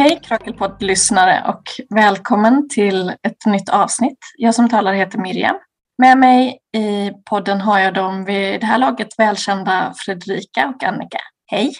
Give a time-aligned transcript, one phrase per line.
[0.00, 1.62] Hej Krakelpodd-lyssnare och
[1.94, 4.18] välkommen till ett nytt avsnitt.
[4.36, 5.56] Jag som talar heter Miriam.
[5.98, 11.18] Med mig i podden har jag de vid det här laget välkända Fredrika och Annika.
[11.46, 11.72] Hej!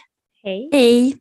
[0.43, 0.71] Hej!
[0.73, 1.17] Hej!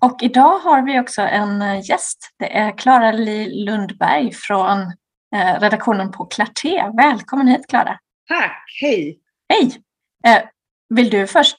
[0.00, 2.18] Och idag har vi också en gäst.
[2.38, 4.80] Det är Klara Li Lundberg från
[5.36, 6.90] eh, redaktionen på Clarté.
[6.96, 7.98] Välkommen hit Klara!
[8.28, 8.64] Tack!
[8.80, 9.18] Hej!
[9.48, 9.82] Hej!
[10.26, 10.42] Eh,
[10.94, 11.58] vill du först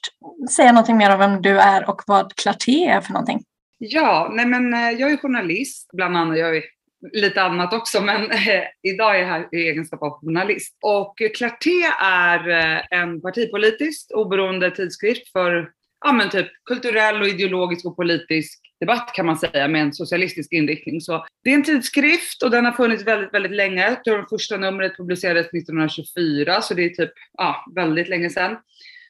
[0.50, 3.44] säga någonting mer om vem du är och vad Clarté är för någonting?
[3.86, 6.38] Ja, nej men eh, jag är journalist, bland annat.
[6.38, 6.64] Jag är
[7.12, 10.78] lite annat också, men eh, idag är jag här i egenskap av journalist.
[10.82, 15.70] Och Clarté är eh, en partipolitiskt oberoende tidskrift för
[16.04, 20.52] ja, men typ kulturell och ideologisk och politisk debatt kan man säga med en socialistisk
[20.52, 21.00] inriktning.
[21.00, 23.82] Så det är en tidskrift och den har funnits väldigt, väldigt länge.
[23.82, 28.56] Jag tror det första numret publicerades 1924, så det är typ ja, väldigt länge sedan.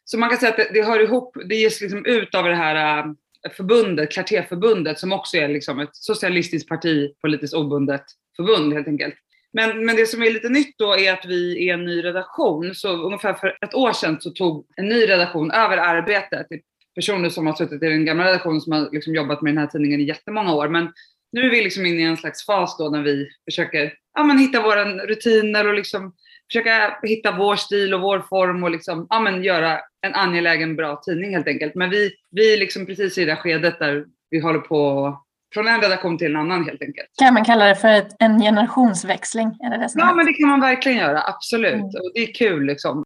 [0.04, 2.54] Så man kan säga att det, det hör ihop, det ges liksom ut av det
[2.54, 3.04] här eh,
[3.52, 8.04] förbundet, Clartéförbundet, som också är liksom ett socialistiskt parti, politiskt obundet
[8.36, 9.14] förbund helt enkelt.
[9.52, 12.74] Men, men det som är lite nytt då är att vi är en ny redaktion.
[12.74, 16.46] Så ungefär för ett år sedan så tog en ny redaktion över arbetet.
[16.94, 19.66] Personer som har suttit i den gamla redaktionen som har liksom jobbat med den här
[19.66, 20.68] tidningen i jättemånga år.
[20.68, 20.92] Men
[21.32, 24.38] nu är vi liksom inne i en slags fas då när vi försöker ja, men
[24.38, 26.14] hitta våra rutiner och liksom
[26.52, 31.02] försöka hitta vår stil och vår form och liksom, ja, men göra en angelägen bra
[31.06, 31.74] tidning helt enkelt.
[31.74, 35.18] Men vi, vi är liksom precis i det skedet där vi håller på
[35.54, 37.08] från en redaktion till en annan helt enkelt.
[37.18, 39.46] Kan man kalla det för ett, en generationsväxling?
[39.46, 41.74] Är det det ja, men det kan man verkligen göra, absolut.
[41.74, 41.84] Mm.
[41.84, 43.04] Och det är kul liksom.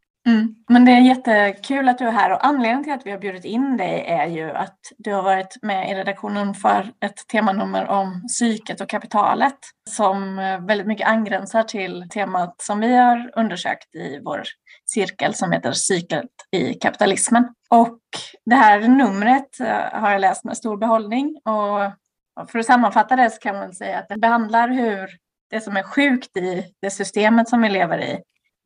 [0.71, 3.45] Men det är jättekul att du är här och anledningen till att vi har bjudit
[3.45, 8.23] in dig är ju att du har varit med i redaktionen för ett temanummer om
[8.27, 9.57] psyket och kapitalet
[9.89, 10.35] som
[10.67, 14.43] väldigt mycket angränsar till temat som vi har undersökt i vår
[14.85, 17.47] cirkel som heter Psyket i kapitalismen.
[17.69, 17.99] Och
[18.45, 23.29] det här numret eh, har jag läst med stor behållning och för att sammanfatta det
[23.29, 25.09] så kan man säga att det behandlar hur
[25.49, 28.19] det som är sjukt i det systemet som vi lever i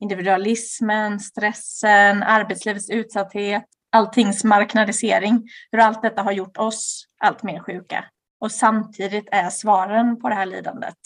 [0.04, 8.06] individualismen, stressen, arbetslivets utsatthet, alltings marknadisering, hur allt detta har gjort oss allt mer sjuka.
[8.40, 10.98] Och samtidigt är svaren på det här lidandet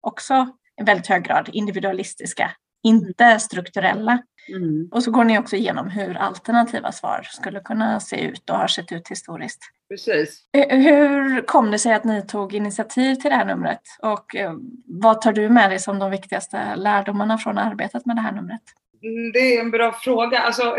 [0.00, 0.48] också
[0.80, 2.50] i väldigt hög grad individualistiska,
[2.86, 4.22] inte strukturella.
[4.48, 4.88] Mm.
[4.92, 8.66] Och så går ni också igenom hur alternativa svar skulle kunna se ut och har
[8.66, 9.60] sett ut historiskt.
[9.88, 10.42] Precis.
[10.52, 14.54] Eh, hur kom det sig att ni tog initiativ till det här numret och eh,
[14.86, 18.62] vad tar du med dig som de viktigaste lärdomarna från arbetet med det här numret?
[19.02, 20.38] Mm, det är en bra fråga.
[20.38, 20.76] Alltså,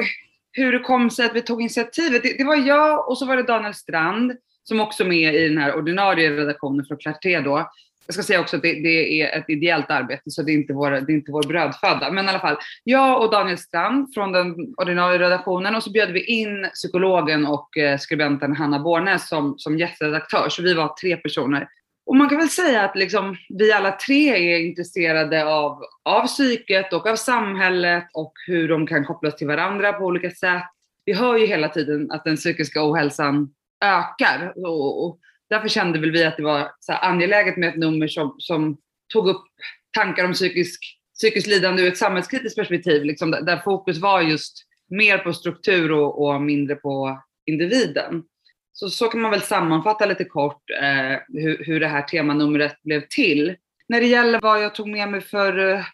[0.52, 2.24] hur det kom sig att vi tog initiativet?
[2.24, 5.48] Det, det var jag och så var det Daniel Strand som också är med i
[5.48, 7.70] den här ordinarie redaktionen för Clarté då,
[8.08, 10.74] jag ska säga också att det, det, är ett ideellt arbete, så det är, inte
[10.74, 12.12] vår, det är inte vår brödföda.
[12.12, 16.12] Men i alla fall, jag och Daniel Strand från den ordinarie redaktionen och så bjöd
[16.12, 20.50] vi in psykologen och eh, skribenten Hanna Bornes som, som gästredaktör.
[20.50, 21.68] Så vi var tre personer.
[22.06, 26.94] Och man kan väl säga att liksom, vi alla tre är intresserade av, av psyket
[26.94, 30.64] och av samhället och hur de kan kopplas till varandra på olika sätt.
[31.06, 33.50] Vi hör ju hela tiden att den psykiska ohälsan
[33.84, 34.54] ökar.
[34.56, 35.20] Och, och
[35.50, 38.78] därför kände väl vi att det var så angeläget med ett nummer som, som
[39.14, 39.46] tog upp
[39.98, 44.64] tankar om psykisk, psykiskt lidande ur ett samhällskritiskt perspektiv, liksom, där, där fokus var just
[44.90, 48.24] mer på struktur och, och, mindre på individen.
[48.74, 53.04] Så, så kan man väl sammanfatta lite kort eh, hur, hur det här temanumret blev
[53.10, 53.56] till.
[53.90, 55.86] När det gäller vad jag tog med mig för eh,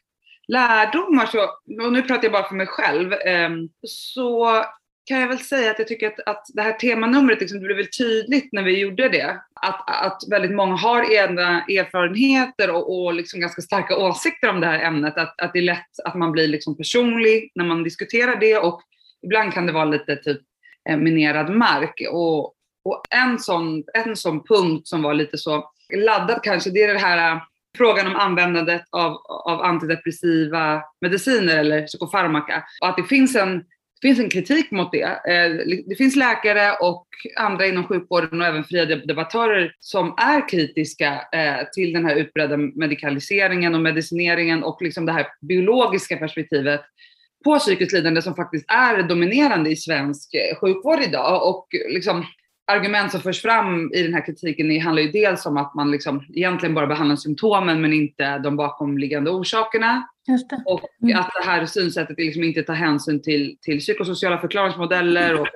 [0.48, 1.44] lärdomar, så,
[1.86, 3.50] och nu pratar jag bara för mig själv, eh,
[3.88, 4.64] så
[5.06, 7.78] kan jag väl säga att jag tycker att, att det här temanumret liksom, det blev
[7.78, 9.40] väl tydligt när vi gjorde det.
[9.62, 14.68] Att, att väldigt många har egna erfarenheter och, och liksom ganska starka åsikter om det
[14.68, 15.18] här ämnet.
[15.18, 18.82] Att, att det är lätt att man blir liksom personlig när man diskuterar det och
[19.26, 20.42] ibland kan det vara lite typ
[20.90, 22.02] eh, minerad mark.
[22.12, 22.46] Och,
[22.86, 27.00] och en, sån, en sån punkt som var lite så laddad kanske, det är det
[27.00, 27.42] här eh,
[27.78, 29.12] frågan om användandet av,
[29.46, 32.64] av antidepressiva mediciner eller psykofarmaka.
[32.82, 33.64] Och att det finns en
[34.04, 35.04] det finns en kritik mot det.
[35.04, 35.52] Eh,
[35.86, 37.08] det finns läkare och
[37.40, 42.58] andra inom sjukvården och även fria debattörer som är kritiska eh, till den här utbredda
[42.58, 46.82] medikaliseringen och medicineringen och liksom det här biologiska perspektivet
[47.44, 51.50] på psykiskt lidande som faktiskt är dominerande i svensk eh, sjukvård idag.
[51.50, 52.26] Och liksom,
[52.66, 56.26] argument som förs fram i den här kritiken handlar ju dels om att man liksom
[56.34, 60.08] egentligen bara behandlar symptomen men inte de bakomliggande orsakerna.
[60.66, 61.20] Och mm.
[61.20, 65.48] att det här synsättet liksom inte tar hänsyn till, till psykosociala förklaringsmodeller och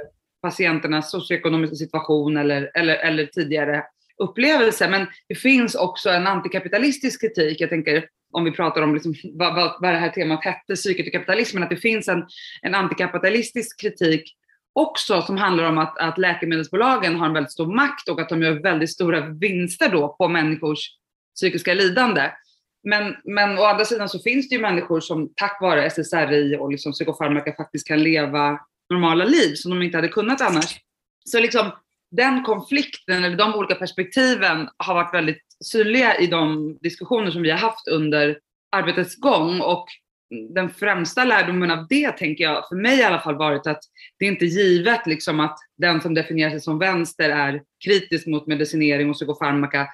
[0.42, 3.84] patienternas socioekonomiska situation eller, eller, eller tidigare
[4.18, 4.90] upplevelser.
[4.90, 7.62] Men det finns också en antikapitalistisk kritik.
[7.62, 11.08] Jag tänker om vi pratar om liksom, vad, vad, vad det här temat hette, psyket
[11.08, 12.26] och kapitalismen, att det finns en,
[12.62, 14.37] en antikapitalistisk kritik
[14.78, 18.42] också som handlar om att, att läkemedelsbolagen har en väldigt stor makt och att de
[18.42, 20.80] gör väldigt stora vinster då på människors
[21.36, 22.32] psykiska lidande.
[22.84, 26.72] Men, men å andra sidan så finns det ju människor som tack vare SSRI och
[26.72, 28.60] liksom psykofarmaka faktiskt kan leva
[28.90, 30.80] normala liv som de inte hade kunnat annars.
[31.26, 31.72] Så liksom
[32.12, 37.52] den konflikten eller de olika perspektiven har varit väldigt synliga i de diskussioner som vi
[37.52, 38.40] har haft under
[38.72, 39.86] arbetets gång och
[40.50, 43.80] den främsta lärdomen av det tänker jag, för mig i alla fall varit att
[44.20, 48.48] det är inte givet liksom att den som definierar sig som vänster är kritisk mot
[48.48, 49.88] medicinering och psykofarmaka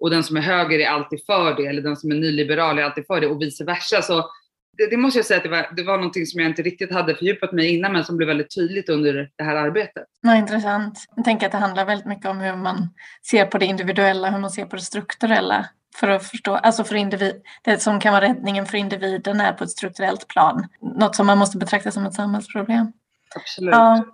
[0.00, 2.82] och den som är höger är alltid för det eller den som är nyliberal är
[2.82, 4.02] alltid för det och vice versa.
[4.02, 4.30] Så
[4.76, 6.92] det, det måste jag säga att det var, det var någonting som jag inte riktigt
[6.92, 10.04] hade fördjupat mig innan men som blev väldigt tydligt under det här arbetet.
[10.20, 11.04] Ja, intressant.
[11.16, 12.88] Jag tänker att det handlar väldigt mycket om hur man
[13.30, 16.94] ser på det individuella, hur man ser på det strukturella för att förstå, alltså för
[16.94, 20.66] individ, det som kan vara räddningen för individen är på ett strukturellt plan.
[20.80, 22.92] Något som man måste betrakta som ett samhällsproblem.
[23.36, 23.72] Absolut.
[23.72, 24.04] Ja.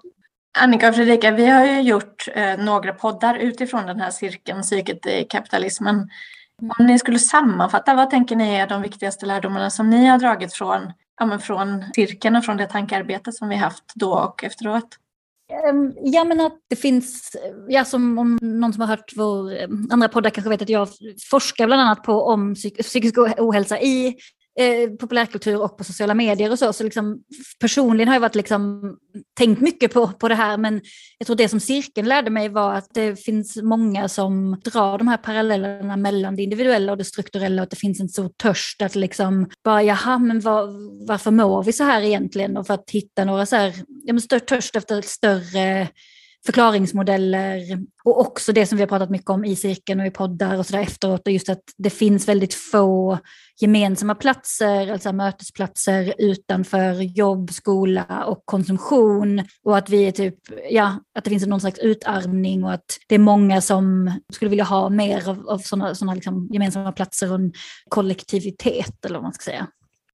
[0.58, 5.06] Annika och Fredrika, vi har ju gjort eh, några poddar utifrån den här cirkeln, psyket
[5.06, 6.08] i kapitalismen.
[6.62, 10.52] Om ni skulle sammanfatta, vad tänker ni är de viktigaste lärdomarna som ni har dragit
[10.52, 14.98] från, ja, men från cirkeln och från det tankearbete som vi haft då och efteråt?
[15.52, 17.36] Ehm, ja, men att det finns,
[17.68, 20.88] ja, som om någon som har hört vår eh, andra poddar kanske vet att jag
[21.30, 24.16] forskar bland annat på om psykisk ohälsa i
[24.58, 26.72] eh, populärkultur och på sociala medier och så.
[26.72, 27.22] Så liksom,
[27.60, 28.82] personligen har jag varit liksom,
[29.38, 30.56] tänkt mycket på, på det här.
[30.56, 30.80] Men
[31.18, 35.08] jag tror det som cirkeln lärde mig var att det finns många som drar de
[35.08, 37.62] här parallellerna mellan det individuella och det strukturella.
[37.62, 40.68] Och att det finns en stor törst att liksom bara jaha men var,
[41.06, 42.56] varför mår vi så här egentligen?
[42.56, 43.74] Och för att hitta några så här,
[44.04, 45.88] ja men större törst efter större
[46.46, 47.60] förklaringsmodeller
[48.04, 50.66] och också det som vi har pratat mycket om i cirkeln och i poddar och
[50.66, 53.18] sådär efteråt och just att det finns väldigt få
[53.60, 60.38] gemensamma platser, alltså mötesplatser utanför jobb, skola och konsumtion och att vi är typ,
[60.70, 64.64] ja, att det finns någon slags utarmning och att det är många som skulle vilja
[64.64, 67.52] ha mer av, av sådana såna liksom gemensamma platser och en
[67.88, 69.66] kollektivitet eller vad man ska säga.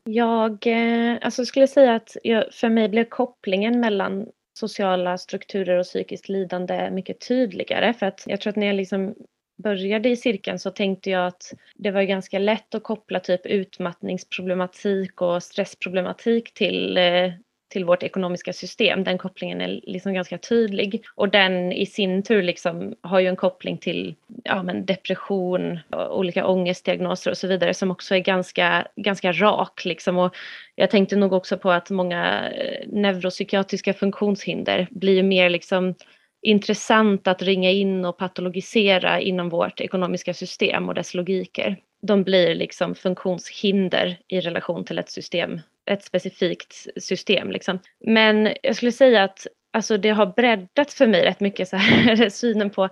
[0.05, 4.27] Jag eh, alltså skulle säga att jag, för mig blev kopplingen mellan
[4.61, 7.95] sociala strukturer och psykiskt lidande mycket tydligare.
[7.95, 9.15] För att jag tror att när jag liksom
[9.63, 15.21] började i cirkeln så tänkte jag att det var ganska lätt att koppla typ utmattningsproblematik
[15.21, 17.33] och stressproblematik till eh,
[17.71, 19.05] till vårt ekonomiska system.
[19.05, 23.37] Den kopplingen är liksom ganska tydlig och den i sin tur liksom har ju en
[23.37, 24.15] koppling till
[24.45, 25.79] ja, men depression,
[26.11, 29.85] olika ångestdiagnoser och så vidare som också är ganska, ganska rak.
[29.85, 30.19] Liksom.
[30.19, 30.37] Och
[30.75, 35.95] jag tänkte nog också på att många eh, neuropsykiatriska funktionshinder blir mer liksom
[36.43, 41.77] intressant att ringa in och patologisera inom vårt ekonomiska system och dess logiker.
[42.03, 45.61] De blir liksom funktionshinder i relation till ett system
[45.91, 47.51] ett specifikt system.
[47.51, 47.79] Liksom.
[48.07, 52.29] Men jag skulle säga att alltså, det har breddat för mig rätt mycket så här,
[52.31, 52.89] synen på,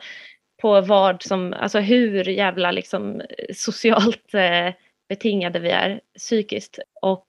[0.62, 3.23] på vad som, alltså hur jävla liksom,
[3.55, 4.75] socialt eh,
[5.08, 6.79] betingade vi är psykiskt.
[7.02, 7.29] Och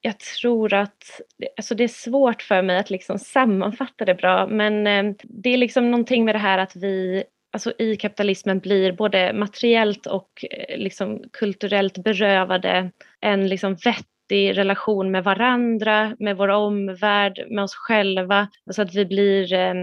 [0.00, 1.20] jag tror att
[1.56, 5.56] alltså det är svårt för mig att liksom sammanfatta det bra men eh, det är
[5.56, 10.78] liksom någonting med det här att vi alltså i kapitalismen blir både materiellt och eh,
[10.78, 12.90] liksom kulturellt berövade
[13.20, 18.48] en liksom vett vettig relation med varandra, med vår omvärld, med oss själva.
[18.70, 19.74] Så att vi blir eh,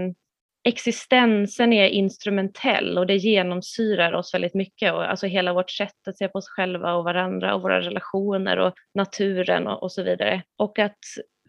[0.64, 4.92] existensen är instrumentell och det genomsyrar oss väldigt mycket.
[4.92, 8.58] Och alltså hela vårt sätt att se på oss själva och varandra och våra relationer
[8.58, 10.42] och naturen och, och så vidare.
[10.58, 10.98] Och att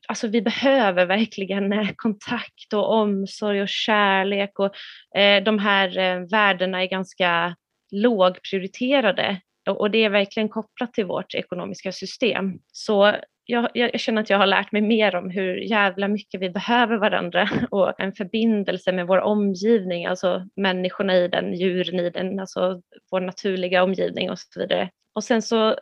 [0.08, 4.76] alltså vi behöver verkligen eh, kontakt och omsorg och kärlek och
[5.20, 7.56] eh, de här eh, värdena är ganska
[7.92, 9.42] lågprioriterade
[9.72, 12.60] och det är verkligen kopplat till vårt ekonomiska system.
[12.72, 16.50] Så jag, jag, känner att jag har lärt mig mer om hur jävla mycket vi
[16.50, 22.40] behöver varandra och en förbindelse med vår omgivning, alltså människorna i den, djuren i den,
[22.40, 24.90] alltså vår naturliga omgivning och så vidare.
[25.16, 25.76] Och sen så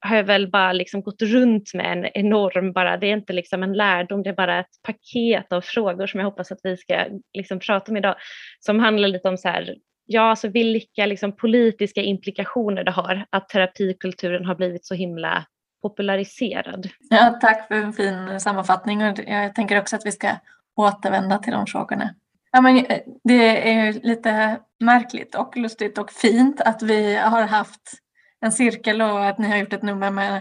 [0.00, 3.62] har jag väl bara liksom gått runt med en enorm, bara, det är inte liksom
[3.62, 7.06] en lärdom, det är bara ett paket av frågor som jag hoppas att vi ska
[7.34, 8.14] liksom prata om idag,
[8.60, 9.74] som handlar lite om så här,
[10.06, 15.44] ja, alltså vilka liksom politiska implikationer det har att terapikulturen har blivit så himla
[15.82, 16.88] populariserad.
[17.10, 20.28] Ja, tack för en fin sammanfattning och jag tänker också att vi ska
[20.76, 22.14] återvända till de frågorna.
[22.52, 27.92] Ja, men eh, det är lite märkligt och lustigt och fint att vi har haft
[28.40, 30.36] en cirkel och att ni har gjort ett nummer med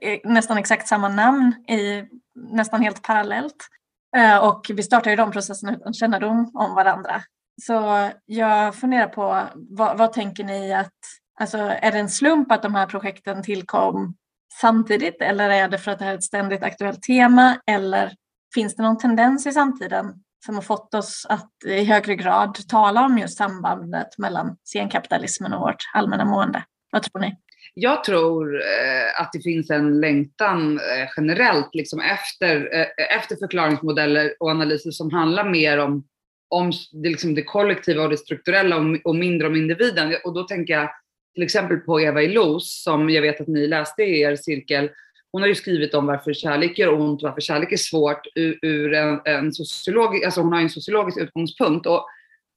[0.00, 2.04] eh, nästan exakt samma namn i
[2.34, 3.68] nästan helt parallellt.
[4.16, 7.22] Eh, och vi startar ju de processerna utan kännedom om varandra.
[7.66, 10.92] Så jag funderar på vad, vad, tänker ni att,
[11.40, 14.14] alltså är det en slump att de här projekten tillkom
[14.60, 18.12] samtidigt eller är det för att det här är ett ständigt aktuellt tema eller
[18.54, 20.14] finns det någon tendens i samtiden
[20.44, 25.60] som har fått oss att i högre grad tala om just sambandet mellan senkapitalismen och
[25.60, 26.64] vårt allmänna mående?
[26.92, 27.36] Vad tror ni?
[27.74, 34.34] Jag tror eh, att det finns en längtan eh, generellt liksom efter, eh, efter förklaringsmodeller
[34.40, 36.04] och analyser som handlar mer om,
[36.52, 40.14] om det, liksom det kollektiva och det strukturella och, och, mindre om individen.
[40.24, 40.90] Och då tänker jag
[41.34, 44.90] till exempel på Eva Illouz som jag vet att ni läste i er cirkel.
[45.32, 48.94] Hon har ju skrivit om varför kärlek gör ont, varför kärlek är svårt ur, ur
[48.94, 51.86] en, en sociologisk, alltså hon har en sociologisk utgångspunkt.
[51.86, 52.06] Och,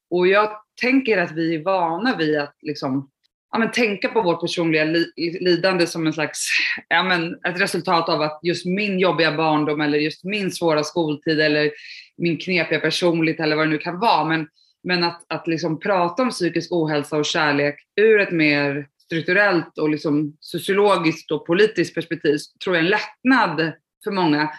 [0.09, 0.49] och jag
[0.81, 3.09] tänker att vi är vana vid att liksom
[3.55, 6.47] ja, men tänka på vårt personliga li lidande som en slags,
[6.89, 11.39] ja, men ett resultat av att just min jobbiga barndom eller just min svåra skoltid
[11.39, 11.71] eller
[12.17, 14.25] min knepiga personlighet eller vad det nu kan vara.
[14.25, 14.47] Men,
[14.83, 19.89] men att, att liksom prata om psykisk ohälsa och kärlek ur ett mer strukturellt och
[19.89, 24.49] liksom sociologiskt och politiskt perspektiv tror jag är en lättnad för många.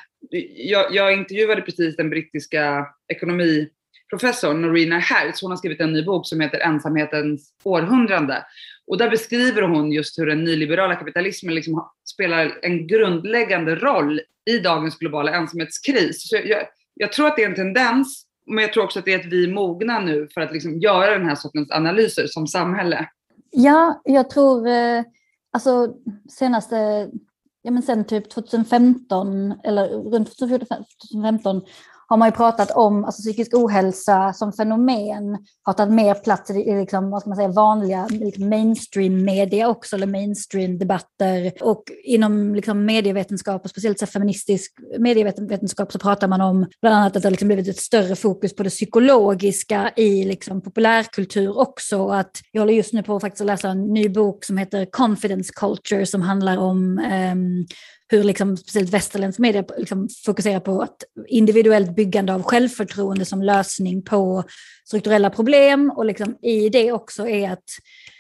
[0.57, 5.43] Jag, jag intervjuade precis den brittiska ekonomiprofessorn Norina Hertz.
[5.43, 8.45] Hon har skrivit en ny bok som heter Ensamhetens århundrade.
[8.87, 14.59] Och där beskriver hon just hur den nyliberala kapitalismen liksom spelar en grundläggande roll i
[14.59, 16.29] dagens globala ensamhetskris.
[16.29, 19.15] Så jag, jag, tror att det är en tendens, men jag tror också att det
[19.15, 22.47] är att vi är mogna nu för att liksom göra den här sortens analyser som
[22.47, 23.09] samhälle.
[23.51, 25.03] Ja, jag tror, eh,
[25.53, 25.95] alltså
[26.39, 26.77] senaste,
[27.63, 31.63] ja men sen typ 2015 eller runt 2015
[32.07, 36.75] har man ju pratat om alltså, psykisk ohälsa som fenomen har tagit mer plats i
[36.75, 41.53] liksom, vad ska man säga, vanliga liksom mainstream media också, eller mainstream debatter.
[41.61, 47.17] Och inom liksom, medievetenskap, och speciellt så feministisk medievetenskap, så pratar man om bland annat
[47.17, 52.09] att det har liksom blivit ett större fokus på det psykologiska i liksom, populärkultur också.
[52.09, 55.53] Att jag håller just nu på att faktiskt läsa en ny bok som heter Confidence
[55.57, 56.99] Culture som handlar om
[57.33, 57.67] um,
[58.09, 60.97] hur liksom, speciellt västerländsk media liksom fokuserar på att
[61.29, 64.45] individuellt byggande av självförtroende som lösning på
[64.85, 67.65] strukturella problem och liksom i det också är att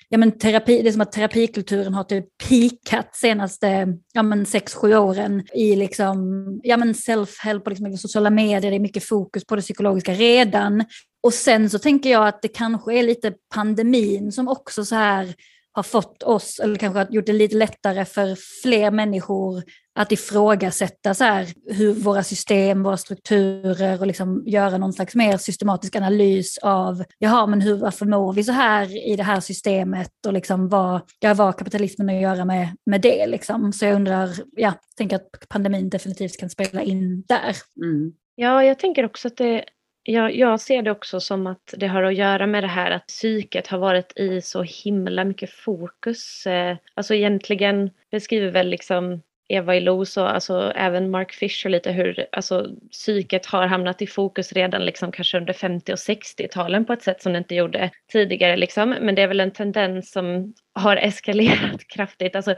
[0.09, 4.75] ja, men terapi, det är som att terapikulturen har typ pikat senaste ja, men sex,
[4.75, 8.71] sju åren i liksom, ja, men self-help och liksom sociala medier.
[8.71, 10.85] Det är mycket fokus på det psykologiska redan.
[11.23, 15.35] Och sen så tänker jag att det kanske är lite pandemin som också så här
[15.76, 19.62] har fått oss, eller kanske har gjort det lite lättare för fler människor
[19.95, 25.37] att ifrågasätta så här, hur våra system, våra strukturer och liksom göra någon slags mer
[25.37, 30.12] systematisk analys av, jaha, men hur, varför mår vi så här i det här systemet
[30.26, 33.73] och liksom vad, ja, vad kapitalismen att göra med, med det liksom.
[33.73, 37.56] Så jag undrar, ja, tänker att pandemin definitivt kan spela in där.
[37.85, 38.12] Mm.
[38.35, 39.64] Ja, jag tänker också att det
[40.06, 43.06] jag, jag ser det också som att det har att göra med det här att
[43.06, 46.46] psyket har varit i så himla mycket fokus.
[46.46, 52.26] Eh, alltså egentligen beskriver väl liksom Eva Illouz och alltså även Mark Fisher lite hur
[52.32, 57.02] alltså, psyket har hamnat i fokus redan liksom kanske under 50 och 60-talen på ett
[57.02, 58.56] sätt som det inte gjorde tidigare.
[58.56, 58.90] Liksom.
[59.00, 62.54] Men det är väl en tendens som har eskalerat kraftigt, alltså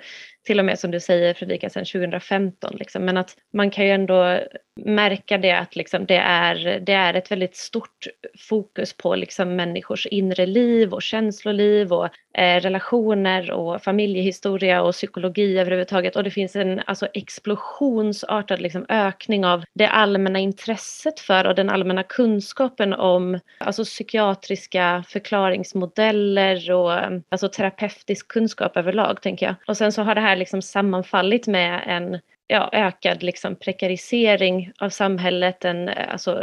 [0.46, 2.76] till och med som du säger Fredrika sedan 2015.
[2.78, 3.04] Liksom.
[3.04, 4.40] Men att man kan ju ändå
[4.84, 8.06] märka det att liksom, det, är, det är ett väldigt stort
[8.48, 12.08] fokus på liksom, människors inre liv och känsloliv och
[12.38, 16.16] eh, relationer och familjehistoria och psykologi överhuvudtaget.
[16.16, 21.70] Och det finns en alltså, explosionsartad liksom, ökning av det allmänna intresset för och den
[21.70, 26.92] allmänna kunskapen om alltså, psykiatriska förklaringsmodeller och
[27.28, 29.54] alltså, terapeuter praktisk kunskap överlag tänker jag.
[29.66, 34.90] Och sen så har det här liksom sammanfallit med en ja, ökad liksom prekarisering av
[34.90, 36.42] samhället, en alltså,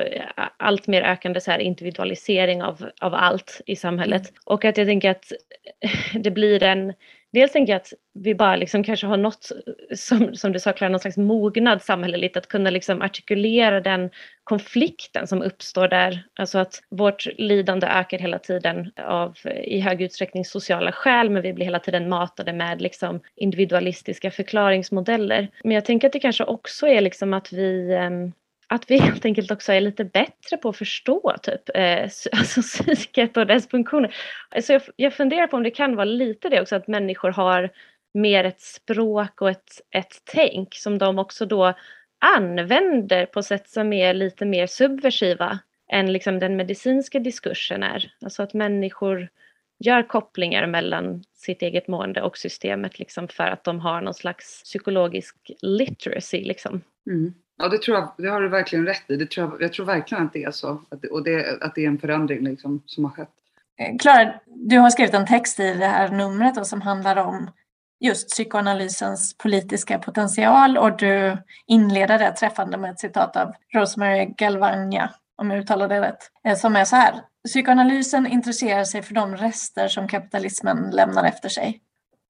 [0.58, 4.22] allt mer ökande så här individualisering av, av allt i samhället.
[4.22, 4.34] Mm.
[4.46, 5.32] Och att jag tänker att
[6.14, 6.94] det blir en
[7.34, 9.52] dels tänker jag att vi bara liksom kanske har nått,
[9.96, 14.10] som, som du sa Clara, någon slags mognad samhälleligt att kunna liksom artikulera den
[14.44, 16.24] konflikten som uppstår där.
[16.36, 21.54] Alltså att vårt lidande ökar hela tiden av i hög utsträckning sociala skäl men vi
[21.54, 25.48] blir hela tiden matade med liksom individualistiska förklaringsmodeller.
[25.64, 28.32] Men jag tänker att det kanske också är liksom att vi ehm,
[28.68, 33.38] att vi helt enkelt också är lite bättre på att förstå typ, eh, alltså psyket
[33.38, 34.16] och dess funktioner.
[34.50, 37.70] Alltså jag, jag funderar på om det kan vara lite det också att människor har
[38.14, 41.74] mer ett språk och ett, ett tänk som de också då
[42.36, 45.60] använder på sätt som är lite mer subversiva
[45.92, 48.12] än liksom den medicinska diskursen är.
[48.22, 49.30] Alltså att människor
[49.80, 54.64] gör kopplingar mellan sitt eget mående och systemet liksom för att de har någon slags
[54.64, 56.44] psykologisk literacy.
[56.44, 56.82] Liksom.
[57.08, 57.34] Mm.
[57.58, 59.16] Ja, det, tror jag, det har du verkligen rätt i.
[59.16, 60.82] Det tror jag, jag tror verkligen att det är så.
[60.90, 63.30] Att det, och det, att det är en förändring liksom, som har skett.
[63.80, 67.52] Eh, Klara, du har skrivit en text i det här numret som handlar om
[68.00, 75.14] just psykoanalysens politiska potential och du inleder det träffande med ett citat av Rosemary Galvagna
[75.38, 77.22] om jag uttalar det rätt, eh, som är så här.
[77.48, 81.82] Psykoanalysen intresserar sig för de rester som kapitalismen lämnar efter sig.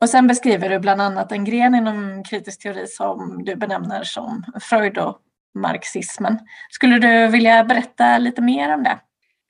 [0.05, 4.43] Och sen beskriver du bland annat en gren inom kritisk teori som du benämner som
[4.61, 5.17] Freud och
[5.55, 6.39] marxismen.
[6.69, 8.99] Skulle du vilja berätta lite mer om det?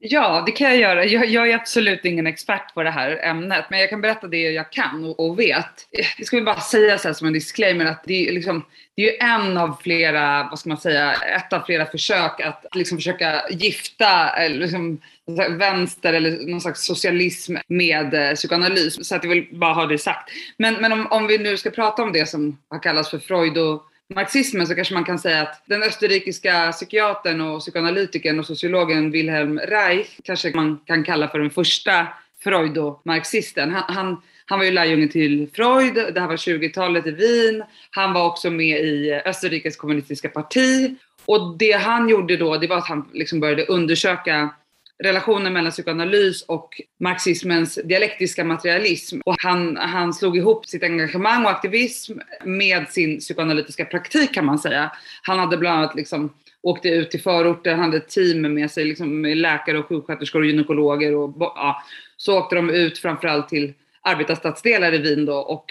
[0.08, 1.06] Ja, det kan jag göra.
[1.06, 4.52] Jag, jag, är absolut ingen expert på det här ämnet, men jag kan berätta det
[4.52, 5.88] jag kan och, och vet.
[6.18, 9.12] Jag skulle bara säga så här som en disclaimer att det är, liksom, det är
[9.12, 13.42] ju en av flera, vad ska man säga, ett av flera försök att liksom försöka
[13.50, 15.02] gifta liksom,
[15.50, 19.08] vänster eller någon slags socialism med eh, psykoanalys.
[19.08, 20.32] Så att jag vill bara ha det sagt.
[20.58, 23.58] Men, men om, om vi nu ska prata om det som har kallats för Freud
[23.58, 23.84] och
[24.14, 29.60] marxismen så kanske man kan säga att den österrikiska psykiatern och psykoanalytikern och sociologen Wilhelm
[29.60, 32.08] Reich kanske man kan kalla för den första
[32.44, 33.72] Freud och marxisten.
[33.72, 37.64] Han, han, han, var ju lärjunge till Freud, det här var 20-talet i Wien.
[37.90, 40.96] Han var också med i Österrikes kommunistiska parti.
[41.26, 44.50] Och det han gjorde då, det var att han liksom började undersöka
[45.04, 49.20] relationen mellan psykoanalys och marxismens dialektiska materialism.
[49.26, 54.60] Och han, han slog ihop sitt engagemang och aktivism med sin psykoanalytiska praktik kan man
[54.60, 54.92] säga.
[55.22, 58.86] Han hade bland annat liksom åkte ut till förorter, han hade ett team med sig,
[58.86, 61.16] liksom med läkare och sjuksköterskor och gynekologer.
[61.16, 61.84] Och, ja,
[62.18, 65.66] så åkte de ut framförallt till arbetarstadsdelar i Wien då och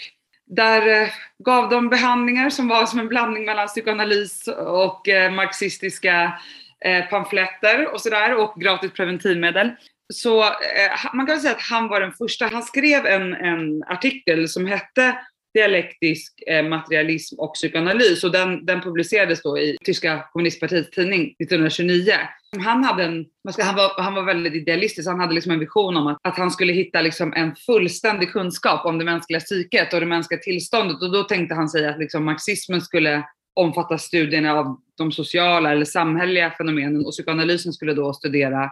[0.47, 6.33] där eh, gav de behandlingar som var som en blandning mellan psykoanalys och eh, marxistiska
[6.87, 9.71] eh, pamfletter och sådär och gratis preventivmedel.
[10.13, 12.47] Så eh, man kan säga att han var den första.
[12.47, 15.17] Han skrev en, en artikel som hette
[15.55, 22.13] dialektisk eh, materialism och psykoanalys och den, den publicerades då i tyska kommunistpartiets tidning 1929.
[22.59, 23.27] Han, hade en,
[23.59, 26.51] han, var, han var väldigt idealistisk, han hade liksom en vision om att, att han
[26.51, 31.13] skulle hitta liksom en fullständig kunskap om det mänskliga psyket och det mänskliga tillståndet och
[31.13, 33.25] då tänkte han sig att liksom marxismen skulle
[33.55, 38.71] omfatta studierna av de sociala eller samhälleliga fenomenen och psykoanalysen skulle då studera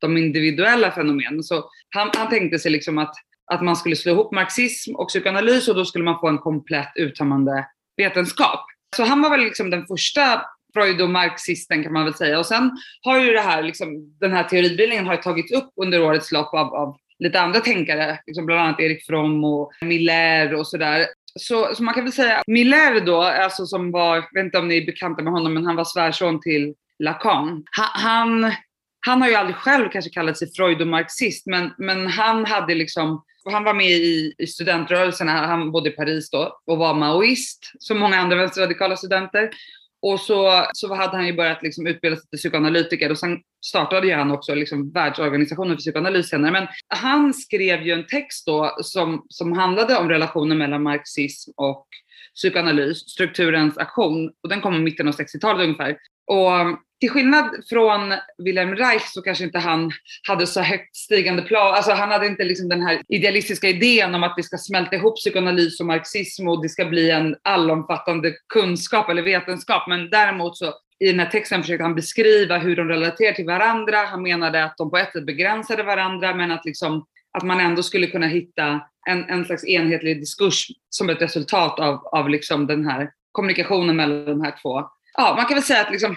[0.00, 1.42] de individuella fenomenen.
[1.42, 3.14] Så han, han tänkte sig liksom att,
[3.52, 6.92] att man skulle slå ihop marxism och psykoanalys och då skulle man få en komplett
[6.94, 8.60] uttömmande vetenskap.
[8.96, 10.42] Så han var väl liksom den första
[10.74, 12.38] Freud och marxisten kan man väl säga.
[12.38, 16.32] Och sen har ju det här, liksom, den här teoribildningen har tagits upp under årets
[16.32, 21.06] lopp av, av lite andra tänkare, liksom bland annat Erik Fromm och Miller och sådär.
[21.40, 24.58] Så, så man kan väl säga att Miller då, alltså som var, jag vet inte
[24.58, 27.64] om ni är bekanta med honom, men han var svärson till Lacan.
[27.70, 28.52] Han, han,
[29.06, 30.88] han har ju aldrig själv kanske kallat sig Freud och
[31.46, 36.30] men, men han hade liksom han var med i, i studentrörelsen, han bodde i Paris
[36.30, 39.50] då och var maoist, som många andra vänsterradikala studenter.
[40.06, 44.06] Och så, så hade han ju börjat liksom utbilda sig till psykoanalytiker och sen startade
[44.06, 46.52] ju han också liksom världsorganisationen för psykoanalys senare.
[46.52, 51.86] Men han skrev ju en text då som, som handlade om relationen mellan marxism och
[52.34, 54.30] psykoanalys, strukturens aktion.
[54.42, 55.96] Och den kom i mitten av 60-talet ungefär.
[56.26, 59.92] Och till skillnad från Wilhelm Reich så kanske inte han
[60.28, 61.74] hade så högt stigande plan.
[61.74, 65.16] Alltså han hade inte liksom den här idealistiska idén om att vi ska smälta ihop
[65.16, 69.88] psykoanalys och marxism och det ska bli en allomfattande kunskap eller vetenskap.
[69.88, 73.96] Men däremot så i den här texten försökte han beskriva hur de relaterar till varandra.
[73.96, 77.06] Han menade att de på ett sätt begränsade varandra men att, liksom,
[77.38, 82.06] att man ändå skulle kunna hitta en, en slags enhetlig diskurs som ett resultat av,
[82.06, 84.84] av liksom den här kommunikationen mellan de här två
[85.16, 86.16] ja, man kan väl säga att liksom,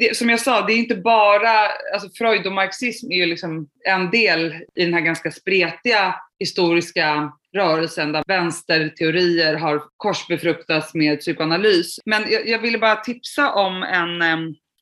[0.00, 3.68] det, som jag sa, det är inte bara, alltså Freud och marxism är ju liksom
[3.88, 11.98] en del i den här ganska spretiga historiska rörelsen där vänsterteorier har korsbefruktats med psykoanalys.
[12.04, 14.38] Men jag, jag ville bara tipsa om en eh,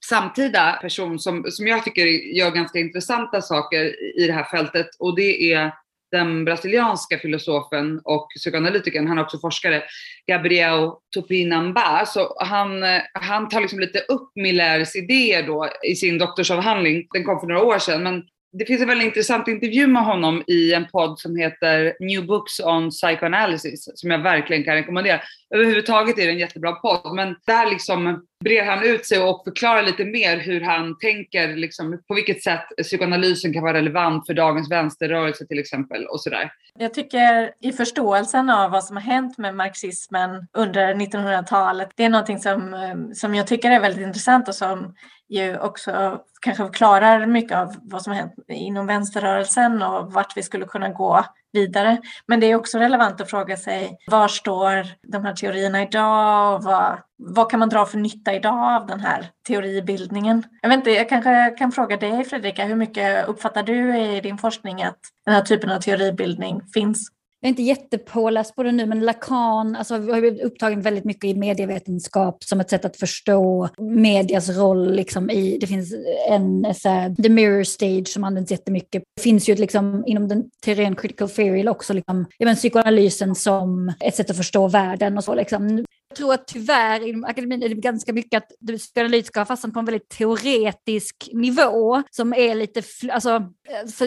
[0.08, 3.84] samtida person som, som jag tycker gör ganska intressanta saker
[4.20, 5.72] i det här fältet och det är
[6.14, 9.82] den brasilianska filosofen och psykoanalytikern, han är också forskare,
[10.26, 12.06] Gabriel Tupinamba.
[12.06, 17.06] Så han, eh, han tar liksom lite upp Millers idéer då i sin doktorsavhandling.
[17.12, 18.22] Den kom för några år sedan, men
[18.58, 22.60] det finns en väldigt intressant intervju med honom i en podd som heter New Books
[22.60, 25.20] on Psychoanalysis som jag verkligen kan rekommendera.
[25.54, 29.82] Överhuvudtaget är det en jättebra podd, men där liksom brer han ut sig och förklarar
[29.82, 34.70] lite mer hur han tänker, liksom, på vilket sätt psykoanalysen kan vara relevant för dagens
[34.70, 36.52] vänsterrörelse till exempel och sådär.
[36.78, 42.08] Jag tycker i förståelsen av vad som har hänt med marxismen under 1900-talet, det är
[42.08, 44.94] någonting som, eh, som jag tycker är väldigt intressant och som
[45.28, 50.42] ju också kanske förklarar mycket av vad som har hänt inom vänsterrörelsen och vart vi
[50.42, 51.98] skulle kunna gå vidare.
[52.26, 56.64] Men det är också relevant att fråga sig var står de här teorierna idag och
[56.64, 60.42] vad, vad kan man dra för nytta idag av den här teoribildningen?
[60.62, 64.38] Jag vet inte, jag kanske kan fråga dig Fredrika, hur mycket uppfattar du i din
[64.38, 67.08] forskning att den här typen av teoribildning finns
[67.44, 71.24] jag är inte jättepåläst på det nu, men Lacan alltså, har blivit upptagen väldigt mycket
[71.24, 74.92] i medievetenskap som ett sätt att förstå medias roll.
[74.92, 75.94] Liksom, i, det finns
[76.28, 79.02] en så här, the mirror stage som används jättemycket.
[79.16, 83.92] Det finns ju liksom, inom den teorin critical theory också liksom, ja, men, psykoanalysen som
[84.00, 85.34] ett sätt att förstå världen och så.
[85.34, 85.84] Liksom.
[86.16, 89.78] Tror att tyvärr inom akademin är det ganska mycket att det psykoanalytiska har fastnat på
[89.78, 93.52] en väldigt teoretisk nivå som är lite, alltså,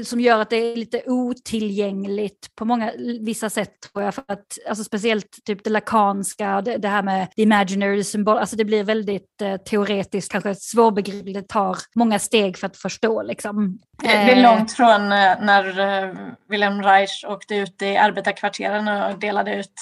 [0.03, 2.91] som gör att det är lite otillgängligt på många,
[3.21, 4.15] vissa sätt tror jag.
[4.15, 8.55] För att, alltså speciellt typ det lakanska, det, det här med the imaginary symbol, alltså
[8.55, 13.79] det blir väldigt eh, teoretiskt, kanske svårbegripligt, det tar många steg för att förstå liksom.
[14.03, 16.15] Det är långt från eh, när eh,
[16.49, 19.73] Wilhelm Reich åkte ut i arbetarkvarteren och delade ut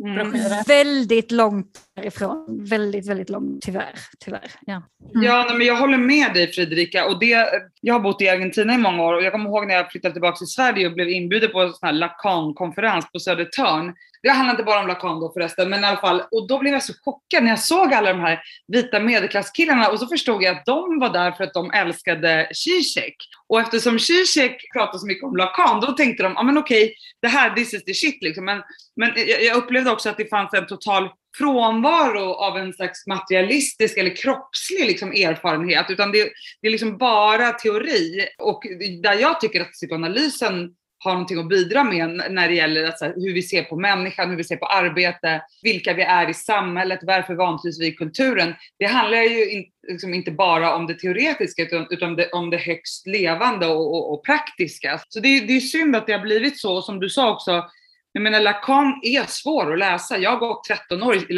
[0.00, 0.32] Mm.
[0.66, 2.66] Väldigt långt därifrån.
[2.70, 3.94] Väldigt, väldigt långt tyvärr.
[4.24, 4.50] tyvärr.
[4.66, 4.82] Ja,
[5.14, 5.26] mm.
[5.26, 7.06] ja nej, men jag håller med dig Fredrika.
[7.06, 7.48] Och det,
[7.80, 10.14] jag har bott i Argentina i många år och jag kommer ihåg när jag flyttade
[10.14, 13.94] tillbaka till Sverige och blev inbjuden på en sån här Lacan-konferens på Södertörn.
[14.22, 16.22] Det handlar inte bara om Lacan då förresten, men i alla fall.
[16.30, 19.98] Och då blev jag så chockad när jag såg alla de här vita medelklasskillarna och
[19.98, 23.16] så förstod jag att de var där för att de älskade Zizek.
[23.48, 26.94] Och eftersom Zizek pratade så mycket om Lacan, då tänkte de, ja ah, men okej,
[27.22, 28.44] det här, this is the shit liksom.
[28.44, 28.62] Men,
[28.96, 31.08] men jag upplevde också att det fanns en total
[31.38, 36.30] frånvaro av en slags materialistisk eller kroppslig liksom erfarenhet, utan det,
[36.60, 38.28] det är liksom bara teori.
[38.38, 38.62] Och
[39.02, 40.70] där jag tycker att psykoanalysen
[41.04, 44.30] har någonting att bidra med när det gäller att, här, hur vi ser på människan,
[44.30, 48.54] hur vi ser på arbete, vilka vi är i samhället, varför vantrivs vi i kulturen.
[48.78, 52.56] Det handlar ju in, liksom inte bara om det teoretiska utan, utan det, om det
[52.56, 55.00] högst levande och, och, och praktiska.
[55.08, 57.64] Så det, det är synd att det har blivit så, som du sa också,
[58.12, 60.18] jag menar Lacan är svår att läsa.
[60.18, 61.32] Jag har gått 13 år i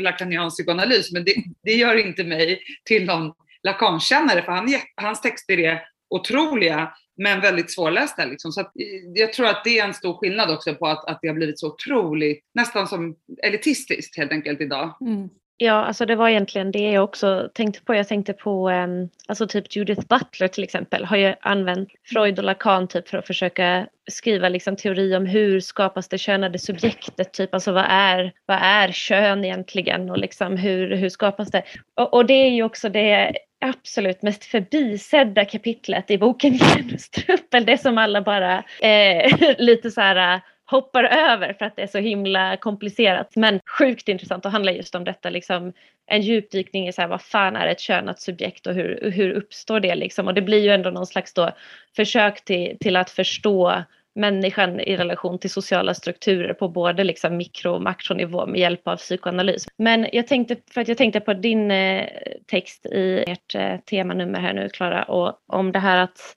[0.00, 3.32] lacaniansk psykoanalys, men det, det, gör inte mig till någon
[3.62, 8.24] Lacan-kännare, för han, hans texter är otroliga men väldigt svårlästa.
[8.24, 8.52] Liksom.
[8.52, 11.18] Så att, eh, jag tror att det är en stor skillnad också på att, att
[11.22, 14.96] det har blivit så otroligt, nästan som elitistiskt helt enkelt idag.
[15.00, 15.28] Mm.
[15.62, 17.94] Ja, alltså det var egentligen det jag också tänkte på.
[17.94, 22.44] Jag tänkte på um, alltså typ Judith Butler till exempel har ju använt Freud och
[22.44, 27.54] Lacan typ för att försöka skriva liksom teori om hur skapas det könade subjektet, typ
[27.54, 31.62] alltså vad är, vad är kön egentligen och liksom hur, hur skapas det?
[31.96, 37.78] Och, och det är ju också det absolut mest förbisedda kapitlet i boken Genustruppel, det
[37.78, 41.98] som alla bara eh, lite så här eh, hoppar över för att det är så
[41.98, 43.36] himla komplicerat.
[43.36, 45.72] Men sjukt intressant och handlar just om detta liksom
[46.06, 49.80] en djupdykning i så här, vad fan är ett könat subjekt och hur, hur uppstår
[49.80, 50.26] det liksom?
[50.26, 51.50] Och det blir ju ändå någon slags då
[51.96, 53.82] försök till, till att förstå
[54.20, 58.96] människan i relation till sociala strukturer på både liksom mikro och makronivå med hjälp av
[58.96, 59.66] psykoanalys.
[59.76, 62.06] Men jag tänkte, för att jag tänkte på din eh,
[62.46, 66.36] text i ert eh, temanummer här nu Klara och om det här att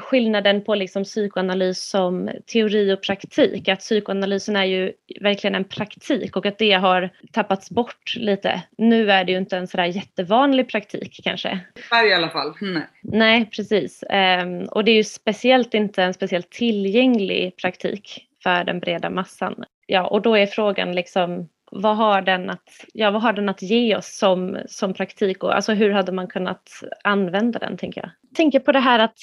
[0.00, 3.68] skillnaden på liksom psykoanalys som teori och praktik.
[3.68, 8.62] Att psykoanalysen är ju verkligen en praktik och att det har tappats bort lite.
[8.78, 11.60] Nu är det ju inte en sådär jättevanlig praktik kanske.
[11.88, 12.54] Sverige i alla fall.
[12.60, 14.04] Nej, Nej precis.
[14.42, 19.64] Um, och det är ju speciellt inte en speciellt tillgänglig praktik för den breda massan.
[19.86, 22.62] Ja, och då är frågan liksom vad har den att,
[22.94, 26.26] ja, vad har den att ge oss som, som praktik och alltså hur hade man
[26.26, 26.70] kunnat
[27.04, 28.10] använda den tänker jag.
[28.20, 29.18] jag tänker på det här att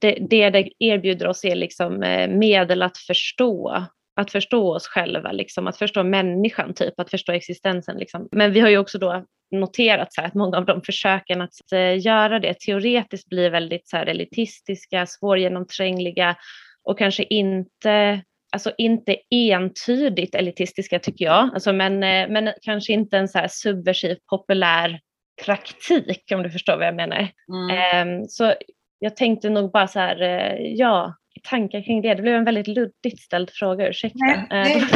[0.00, 3.86] det, det det erbjuder oss är liksom eh, medel att förstå
[4.16, 7.96] att förstå oss själva, liksom, att förstå människan, typ, att förstå existensen.
[7.96, 8.28] Liksom.
[8.32, 11.54] Men vi har ju också då noterat så här, att många av de försöken att
[11.72, 16.36] uh, göra det teoretiskt blir väldigt så här, elitistiska, svårgenomträngliga
[16.84, 18.22] och kanske inte
[18.54, 23.48] alltså inte entydigt elitistiska tycker jag, alltså, men, eh, men kanske inte en så här
[23.50, 25.00] subversiv populär
[25.44, 27.28] praktik om du förstår vad jag menar.
[27.48, 28.20] Mm.
[28.20, 28.54] Um, så
[28.98, 31.14] jag tänkte nog bara så här, uh, ja,
[31.44, 32.14] tankar kring det?
[32.14, 34.18] Det blev en väldigt luddigt ställd fråga, ursäkta.
[34.18, 34.86] Nej, nej,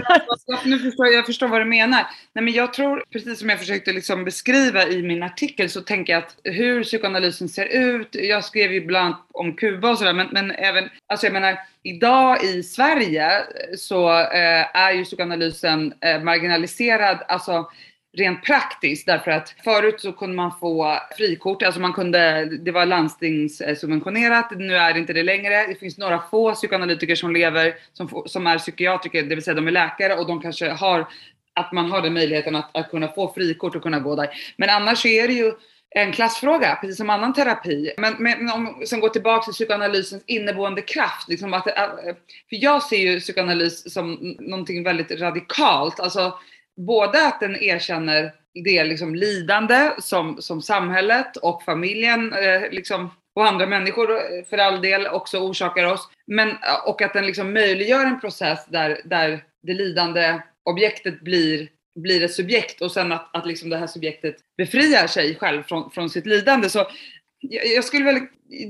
[0.47, 2.07] jag, nu förstår, jag förstår vad du menar.
[2.33, 6.13] Nej, men jag tror, precis som jag försökte liksom beskriva i min artikel, så tänker
[6.13, 10.29] jag att hur psykoanalysen ser ut, jag skrev ju bland om Kuba och sådär, men,
[10.33, 13.31] men även, alltså jag menar, idag i Sverige
[13.77, 17.71] så eh, är ju psykoanalysen eh, marginaliserad, alltså
[18.17, 22.87] rent praktiskt därför att förut så kunde man få frikort, alltså man kunde, det var
[22.87, 25.67] landstingssubventionerat, nu är det inte det längre.
[25.67, 29.67] Det finns några få psykoanalytiker som lever, som, som är psykiatriker, det vill säga de
[29.67, 31.09] är läkare och de kanske har,
[31.55, 34.31] att man har den möjligheten att, att kunna få frikort och kunna gå där.
[34.57, 35.53] Men annars är det ju
[35.91, 37.93] en klassfråga, precis som annan terapi.
[37.99, 42.17] Men, men om vi går tillbaka till psykoanalysens inneboende kraft, liksom att, för
[42.49, 46.39] jag ser ju psykoanalys som någonting väldigt radikalt, alltså
[46.79, 48.33] både att den erkänner
[48.65, 54.59] det liksom lidande som, som samhället och familjen eh, liksom och andra människor eh, för
[54.59, 56.09] all del också orsakar oss.
[56.27, 61.69] Men, eh, och att den liksom möjliggör en process där, där det lidande objektet blir
[62.01, 65.91] blir ett subjekt och sen att, att liksom det här subjektet befriar sig själv från,
[65.91, 66.69] från sitt lidande.
[66.69, 66.87] Så
[67.41, 68.21] jag, skulle väl,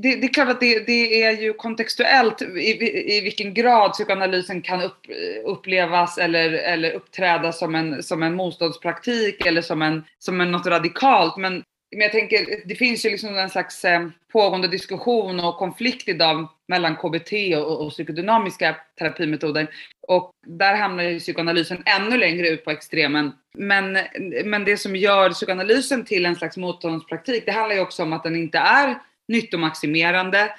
[0.03, 4.63] det, det, är klart att det, det är ju kontextuellt i, i vilken grad psykoanalysen
[4.63, 5.07] kan upp,
[5.45, 10.67] upplevas eller, eller uppträda som en, som en motståndspraktik eller som, en, som en något
[10.67, 11.37] radikalt.
[11.37, 16.09] Men men jag tänker, det finns ju liksom en slags eh, pågående diskussion och konflikt
[16.09, 19.70] idag mellan KBT och, och psykodynamiska terapimetoder.
[20.09, 23.33] Och där hamnar ju psykoanalysen ännu längre ut på extremen.
[23.55, 23.98] Men,
[24.44, 28.22] men det som gör psykoanalysen till en slags motståndspraktik, det handlar ju också om att
[28.22, 28.98] den inte är
[29.29, 30.51] nyttomaximerande.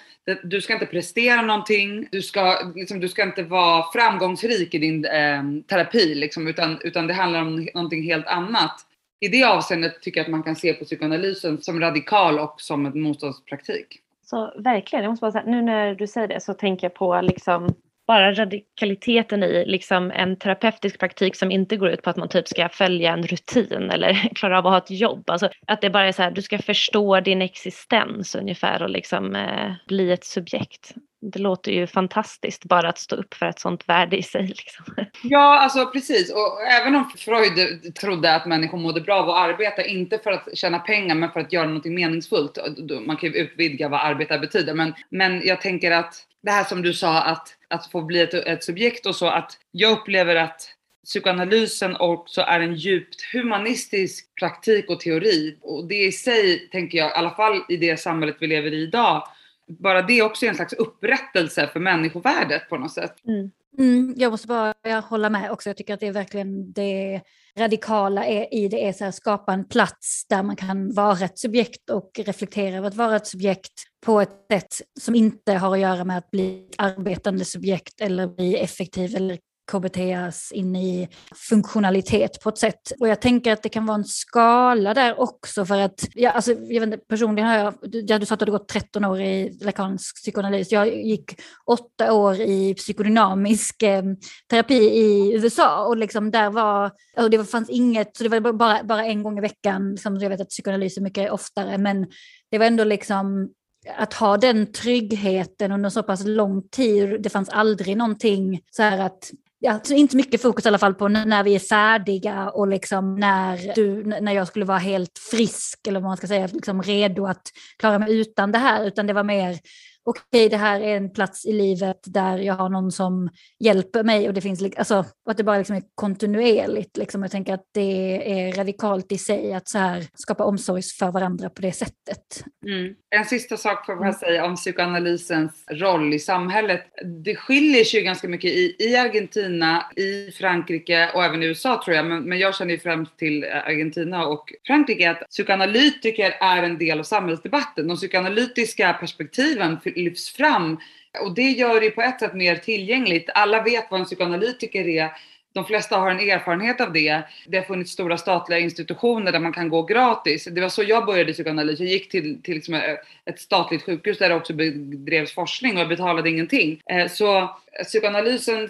[0.44, 5.06] Du ska inte prestera någonting, du ska, liksom, du ska inte vara framgångsrik i din
[5.06, 8.86] eh, terapi, liksom, utan, utan det handlar om någonting helt annat
[9.20, 12.86] i det avseendet tycker jag att man kan se på psykoanalysen som radikal och som
[12.86, 14.02] en motståndspraktik.
[14.26, 17.22] Så verkligen, jag måste bara säga, nu när du säger det så tänker jag på
[17.22, 17.76] liksom
[18.08, 22.48] bara radikaliteten i liksom en terapeutisk praktik som inte går ut på att man typ
[22.48, 25.30] ska följa en rutin eller klara av att ha ett jobb.
[25.30, 29.36] Alltså att det bara är så här, du ska förstå din existens ungefär och liksom
[29.36, 30.94] eh, bli ett subjekt.
[31.22, 34.48] Det låter ju fantastiskt bara att stå upp för ett sånt värde i sig.
[34.48, 34.86] Liksom.
[35.24, 36.34] Ja, alltså precis.
[36.34, 40.58] Och även om Freud trodde att människor mådde bra av att arbeta, inte för att
[40.58, 42.58] tjäna pengar men för att göra något meningsfullt.
[43.06, 44.74] Man kan ju utvidga vad arbeta betyder.
[44.74, 48.34] Men, men jag tänker att det här som du sa att, att få bli ett,
[48.34, 54.90] ett subjekt och så, att jag upplever att psykoanalysen också är en djupt humanistisk praktik
[54.90, 55.58] och teori.
[55.62, 58.82] Och det i sig, tänker jag, i alla fall i det samhället vi lever i
[58.82, 59.28] idag,
[59.70, 63.16] bara det också är en slags upprättelse för människovärdet på något sätt.
[63.28, 63.52] Mm.
[63.78, 65.70] Mm, jag måste bara hålla med också.
[65.70, 67.22] Jag tycker att det är verkligen det
[67.58, 71.40] radikala är, i det är så här, skapa en plats där man kan vara ett
[71.40, 73.74] subjekt och reflektera över att vara ett subjekt
[74.06, 78.28] på ett sätt som inte har att göra med att bli ett arbetande subjekt eller
[78.28, 79.38] bli effektiv eller
[79.72, 81.10] KBTs in i
[81.50, 82.92] funktionalitet på ett sätt.
[83.00, 86.52] Och jag tänker att det kan vara en skala där också för att, ja, alltså,
[86.52, 89.22] jag vet inte, personligen har jag, ja, du sa att du hade gått 13 år
[89.22, 94.04] i lakansk psykoanalys, jag gick åtta år i psykodynamisk eh,
[94.50, 98.84] terapi i USA och liksom där var, och det fanns inget, så det var bara,
[98.84, 102.08] bara en gång i veckan, som jag vet att psykoanalys är mycket oftare, men
[102.52, 103.50] det var ändå liksom
[103.98, 107.22] att ha den tryggheten under så pass lång tid.
[107.22, 111.08] Det fanns aldrig någonting så här att ja, inte mycket fokus i alla fall på
[111.08, 116.00] när vi är färdiga och liksom när, du, när jag skulle vara helt frisk eller
[116.00, 117.42] vad man ska säga, liksom redo att
[117.80, 119.60] klara mig utan det här, utan det var mer
[120.04, 124.04] okej, okay, det här är en plats i livet där jag har någon som hjälper
[124.04, 126.98] mig och det finns, alltså, att det bara liksom är kontinuerligt.
[126.98, 127.22] Liksom.
[127.22, 131.50] Jag tänker att det är radikalt i sig att så här skapa omsorg för varandra
[131.50, 132.44] på det sättet.
[132.68, 132.96] Mm.
[133.16, 134.14] En sista sak får jag mm.
[134.14, 136.82] säga om psykoanalysens roll i samhället.
[137.26, 141.82] Det skiljer sig ju ganska mycket i, i Argentina, i Frankrike och även i USA
[141.86, 146.36] tror jag, men, men jag känner ju främst till eh, Argentina och Frankrike att psykoanalytiker
[146.42, 147.88] är en del av samhällsdebatten.
[147.88, 150.78] De psykoanalytiska perspektiven lyfts fram.
[151.22, 153.30] Och det gör det på ett sätt mer tillgängligt.
[153.34, 155.12] Alla vet vad en psykoanalytiker är.
[155.54, 157.22] De flesta har en erfarenhet av det.
[157.48, 160.46] Det har funnits stora statliga institutioner där man kan gå gratis.
[160.46, 161.80] Det var så jag började psykoanalys.
[161.80, 162.82] Jag gick till, till liksom
[163.26, 166.82] ett statligt sjukhus där det också bedrevs forskning och jag betalade ingenting.
[166.86, 168.70] Eh, så psykoanalysen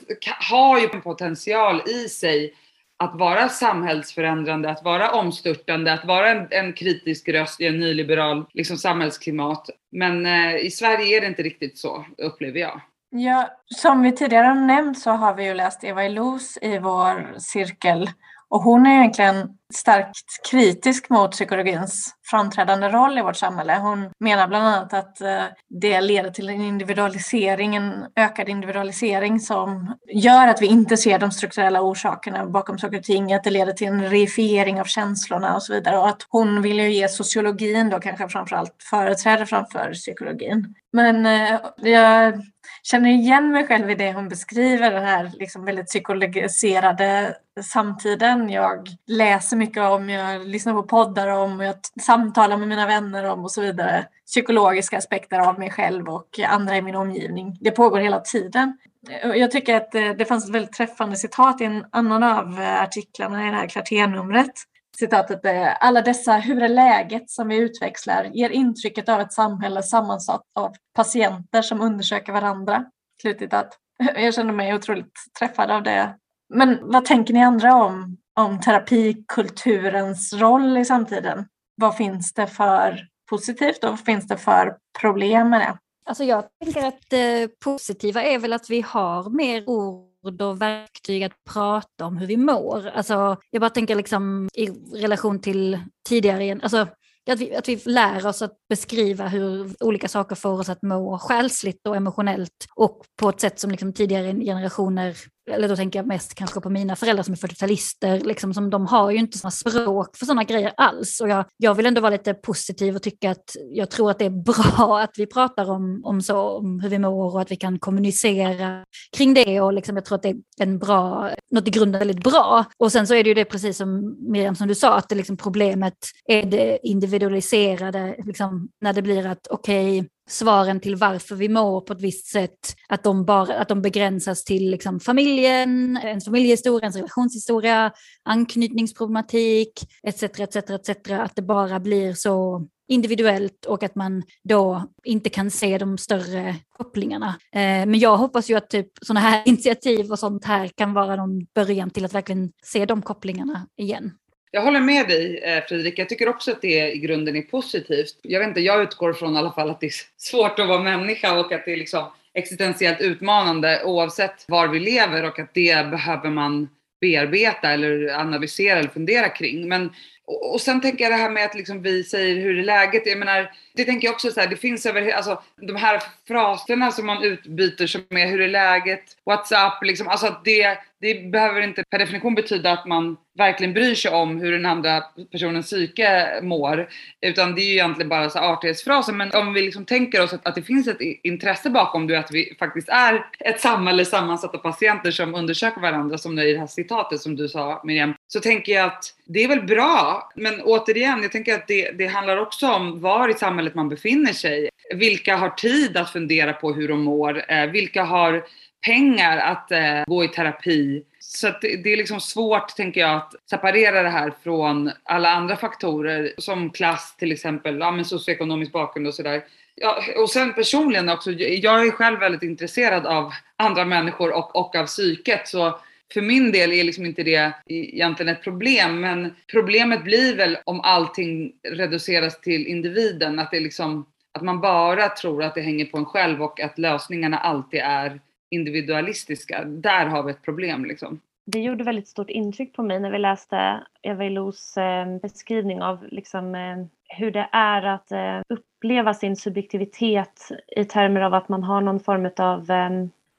[0.49, 2.54] har ju en potential i sig
[2.99, 8.45] att vara samhällsförändrande, att vara omstörtande, att vara en, en kritisk röst i en nyliberal
[8.53, 9.69] liksom, samhällsklimat.
[9.91, 12.81] Men eh, i Sverige är det inte riktigt så, upplever jag.
[13.12, 17.39] Ja, som vi tidigare har nämnt så har vi ju läst Eva Illouz i vår
[17.39, 18.09] cirkel
[18.49, 23.75] och hon är egentligen starkt kritisk mot psykologins framträdande roll i vårt samhälle.
[23.75, 29.95] Hon menar bland annat att eh, det leder till en individualisering, en ökad individualisering som
[30.13, 33.73] gör att vi inte ser de strukturella orsakerna bakom saker och ting, att det leder
[33.73, 35.97] till en reifiering av känslorna och så vidare.
[35.97, 40.75] Och att hon vill ju ge sociologin då kanske framförallt företräde framför psykologin.
[40.93, 42.41] Men eh, jag
[42.83, 48.49] känner igen mig själv i det hon beskriver, den här liksom väldigt psykologiserade samtiden.
[48.49, 53.43] Jag läser mycket om, jag lyssnar på poddar om, jag samtalar med mina vänner om
[53.43, 54.05] och så vidare.
[54.25, 57.57] Psykologiska aspekter av mig själv och andra i min omgivning.
[57.61, 58.77] Det pågår hela tiden.
[59.23, 62.81] Jag tycker att eh, det fanns ett väldigt träffande citat i en annan av eh,
[62.81, 64.51] artiklarna i det här kvarternumret.
[64.99, 69.33] Citatet är eh, alla dessa hur är läget som vi utväxlar ger intrycket av ett
[69.33, 72.85] samhälle sammansatt av patienter som undersöker varandra.
[73.21, 73.77] Slutcitat.
[74.15, 76.15] Jag känner mig otroligt träffad av det.
[76.53, 81.45] Men vad tänker ni andra om om terapikulturens roll i samtiden.
[81.75, 85.77] Vad finns det för positivt och vad finns det för problem med det?
[86.05, 91.23] Alltså jag tänker att det positiva är väl att vi har mer ord och verktyg
[91.23, 92.88] att prata om hur vi mår.
[92.88, 95.79] Alltså, jag bara tänker liksom i relation till
[96.10, 96.88] tidigare, alltså
[97.32, 101.19] att vi, att vi lär oss att beskriva hur olika saker får oss att må
[101.19, 105.15] själsligt och emotionellt och på ett sätt som liksom tidigare generationer
[105.49, 108.85] eller då tänker jag mest kanske på mina föräldrar som är 40-talister, liksom, som de
[108.85, 111.19] har ju inte sådana språk för sådana grejer alls.
[111.21, 114.25] Och jag, jag vill ändå vara lite positiv och tycka att jag tror att det
[114.25, 117.55] är bra att vi pratar om, om, så, om hur vi mår och att vi
[117.55, 118.83] kan kommunicera
[119.17, 119.62] kring det.
[119.62, 122.65] Och liksom, jag tror att det är en bra, något i grunden väldigt bra.
[122.77, 125.15] Och sen så är det ju det precis som Miriam som du sa, att det
[125.15, 131.35] liksom problemet är det individualiserade, liksom, när det blir att okej, okay, svaren till varför
[131.35, 135.97] vi mår på ett visst sätt, att de, bara, att de begränsas till liksom familjen,
[135.97, 137.91] ens familjehistoria, ens relationshistoria,
[138.23, 139.71] anknytningsproblematik
[140.03, 140.23] etc.
[140.23, 140.89] etc, etc.
[141.09, 146.55] Att det bara blir så individuellt och att man då inte kan se de större
[146.77, 147.27] kopplingarna.
[147.51, 151.15] Eh, men jag hoppas ju att typ sådana här initiativ och sånt här kan vara
[151.15, 154.11] någon början till att verkligen se de kopplingarna igen.
[154.51, 155.99] Jag håller med dig eh, Fredrik.
[155.99, 158.19] Jag tycker också att det i grunden är positivt.
[158.21, 160.83] Jag vet inte, jag utgår från i alla fall att det är svårt att vara
[160.83, 165.91] människa och att det är liksom existentiellt utmanande oavsett var vi lever och att det
[165.91, 166.69] behöver man
[167.01, 169.67] bearbeta eller analysera eller fundera kring.
[169.67, 169.89] Men
[170.25, 173.05] och, sen tänker jag det här med att liksom vi säger hur är läget?
[173.05, 176.91] Jag menar, det tänker jag också så här, det finns över, alltså de här fraserna
[176.91, 181.61] som man utbyter som är hur är läget, WhatsApp, liksom, alltså att det, det behöver
[181.61, 186.39] inte per definition betyda att man verkligen bryr sig om hur den andra personens psyke
[186.43, 186.89] mår.
[187.21, 189.13] Utan det är ju egentligen bara så artighetsfraser.
[189.13, 192.31] Men om vi liksom tänker oss att, att det finns ett intresse bakom det, att
[192.31, 196.67] vi faktiskt är ett samhälle sammansatt av patienter som undersöker varandra, som i det här
[196.67, 200.31] citatet som du sa Miriam, så tänker jag att det är väl bra.
[200.35, 204.34] Men återigen, jag tänker att det, det handlar också om var i samhället man befinner
[204.34, 204.69] sig.
[204.93, 207.51] Vilka har tid att fundera på hur de mår?
[207.51, 208.43] Eh, vilka har
[208.86, 211.03] pengar att eh, gå i terapi.
[211.19, 215.55] Så att det, är liksom svårt, tänker jag, att separera det här från alla andra
[215.55, 219.43] faktorer som klass till exempel, ja, men socioekonomisk bakgrund och sådär.
[219.75, 224.75] Ja, och sen personligen också, jag är själv väldigt intresserad av andra människor och, och
[224.75, 225.47] av psyket.
[225.47, 225.79] Så
[226.13, 230.81] för min del är liksom inte det egentligen ett problem, men problemet blir väl om
[230.81, 235.97] allting reduceras till individen, att det liksom att man bara tror att det hänger på
[235.97, 238.19] en själv och att lösningarna alltid är
[238.49, 239.63] individualistiska.
[239.63, 241.19] Där har vi ett problem liksom.
[241.45, 246.07] Det gjorde väldigt stort intryck på mig när vi läste Eva Illous eh, beskrivning av
[246.11, 246.85] liksom, eh,
[247.17, 251.99] hur det är att eh, uppleva sin subjektivitet i termer av att man har någon
[251.99, 252.71] form av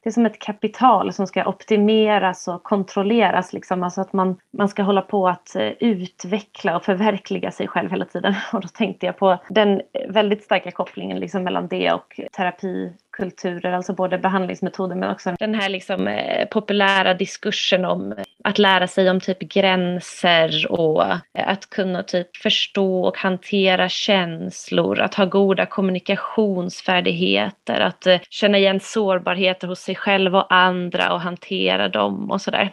[0.02, 3.52] det är som ett kapital som ska optimeras och kontrolleras.
[3.52, 3.82] Liksom.
[3.82, 8.04] Alltså att man, man ska hålla på att eh, utveckla och förverkliga sig själv hela
[8.04, 8.34] tiden.
[8.52, 12.92] Och då tänkte jag på den eh, väldigt starka kopplingen liksom mellan det och terapi
[13.20, 18.58] kulturer, alltså både behandlingsmetoder men också den här liksom, eh, populära diskursen om eh, att
[18.58, 25.14] lära sig om typ gränser och eh, att kunna typ förstå och hantera känslor, att
[25.14, 31.88] ha goda kommunikationsfärdigheter, att eh, känna igen sårbarheter hos sig själv och andra och hantera
[31.88, 32.70] dem och sådär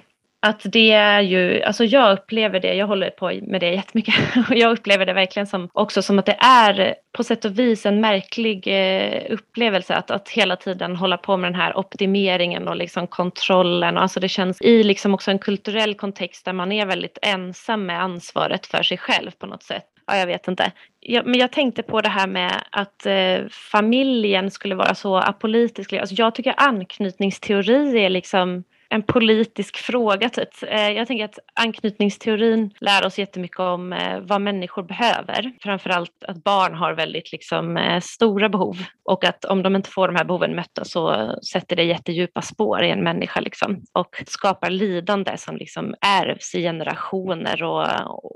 [0.47, 4.15] att det är ju, alltså jag upplever det, jag håller på med det jättemycket
[4.49, 7.85] och jag upplever det verkligen som också som att det är på sätt och vis
[7.85, 12.75] en märklig eh, upplevelse att, att hela tiden hålla på med den här optimeringen och
[12.75, 17.17] liksom kontrollen alltså det känns i liksom också en kulturell kontext där man är väldigt
[17.21, 19.85] ensam med ansvaret för sig själv på något sätt.
[20.07, 20.71] Ja, jag vet inte.
[20.99, 25.93] Jag, men jag tänkte på det här med att eh, familjen skulle vara så apolitisk.
[25.93, 30.29] Alltså jag tycker anknytningsteori är liksom en politisk fråga.
[30.29, 30.49] Typ.
[30.67, 35.51] Eh, jag tänker att anknytningsteorin lär oss jättemycket om eh, vad människor behöver.
[35.61, 40.07] Framförallt att barn har väldigt liksom, eh, stora behov och att om de inte får
[40.07, 44.69] de här behoven mötta så sätter det jättedjupa spår i en människa liksom, och skapar
[44.69, 47.85] lidande som liksom ärvs i generationer och,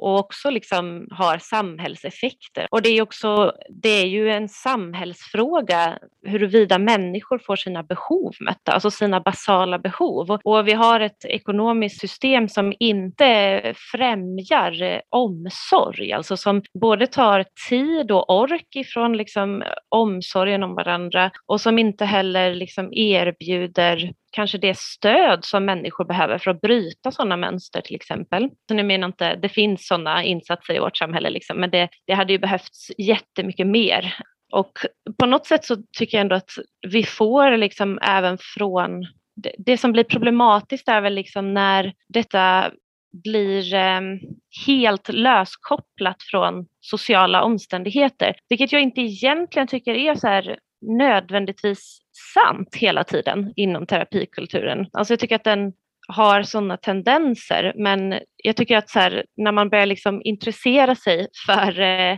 [0.05, 2.67] och också liksom har samhällseffekter.
[2.71, 8.71] Och det är, också, det är ju en samhällsfråga huruvida människor får sina behov mötta,
[8.71, 10.31] alltså sina basala behov.
[10.31, 13.61] Och vi har ett ekonomiskt system som inte
[13.91, 21.31] främjar eh, omsorg, alltså som både tar tid och ork ifrån liksom omsorgen om varandra
[21.45, 27.11] och som inte heller liksom erbjuder kanske det stöd som människor behöver för att bryta
[27.11, 28.49] sådana mönster till exempel.
[28.67, 32.13] Så nu menar inte, det finns sådana insatser i vårt samhälle, liksom, men det, det
[32.13, 34.15] hade ju behövts jättemycket mer.
[34.51, 34.71] Och
[35.19, 36.51] på något sätt så tycker jag ändå att
[36.87, 39.07] vi får liksom även från
[39.41, 42.71] det, det som blir problematiskt är väl liksom när detta
[43.23, 44.01] blir eh,
[44.65, 52.01] helt löskopplat från sociala omständigheter, vilket jag inte egentligen tycker är så här nödvändigtvis
[52.33, 54.87] sant hela tiden inom terapikulturen.
[54.93, 55.73] Alltså jag tycker att den
[56.07, 61.27] har sådana tendenser, men jag tycker att så här, när man börjar liksom intressera sig
[61.45, 62.17] för eh,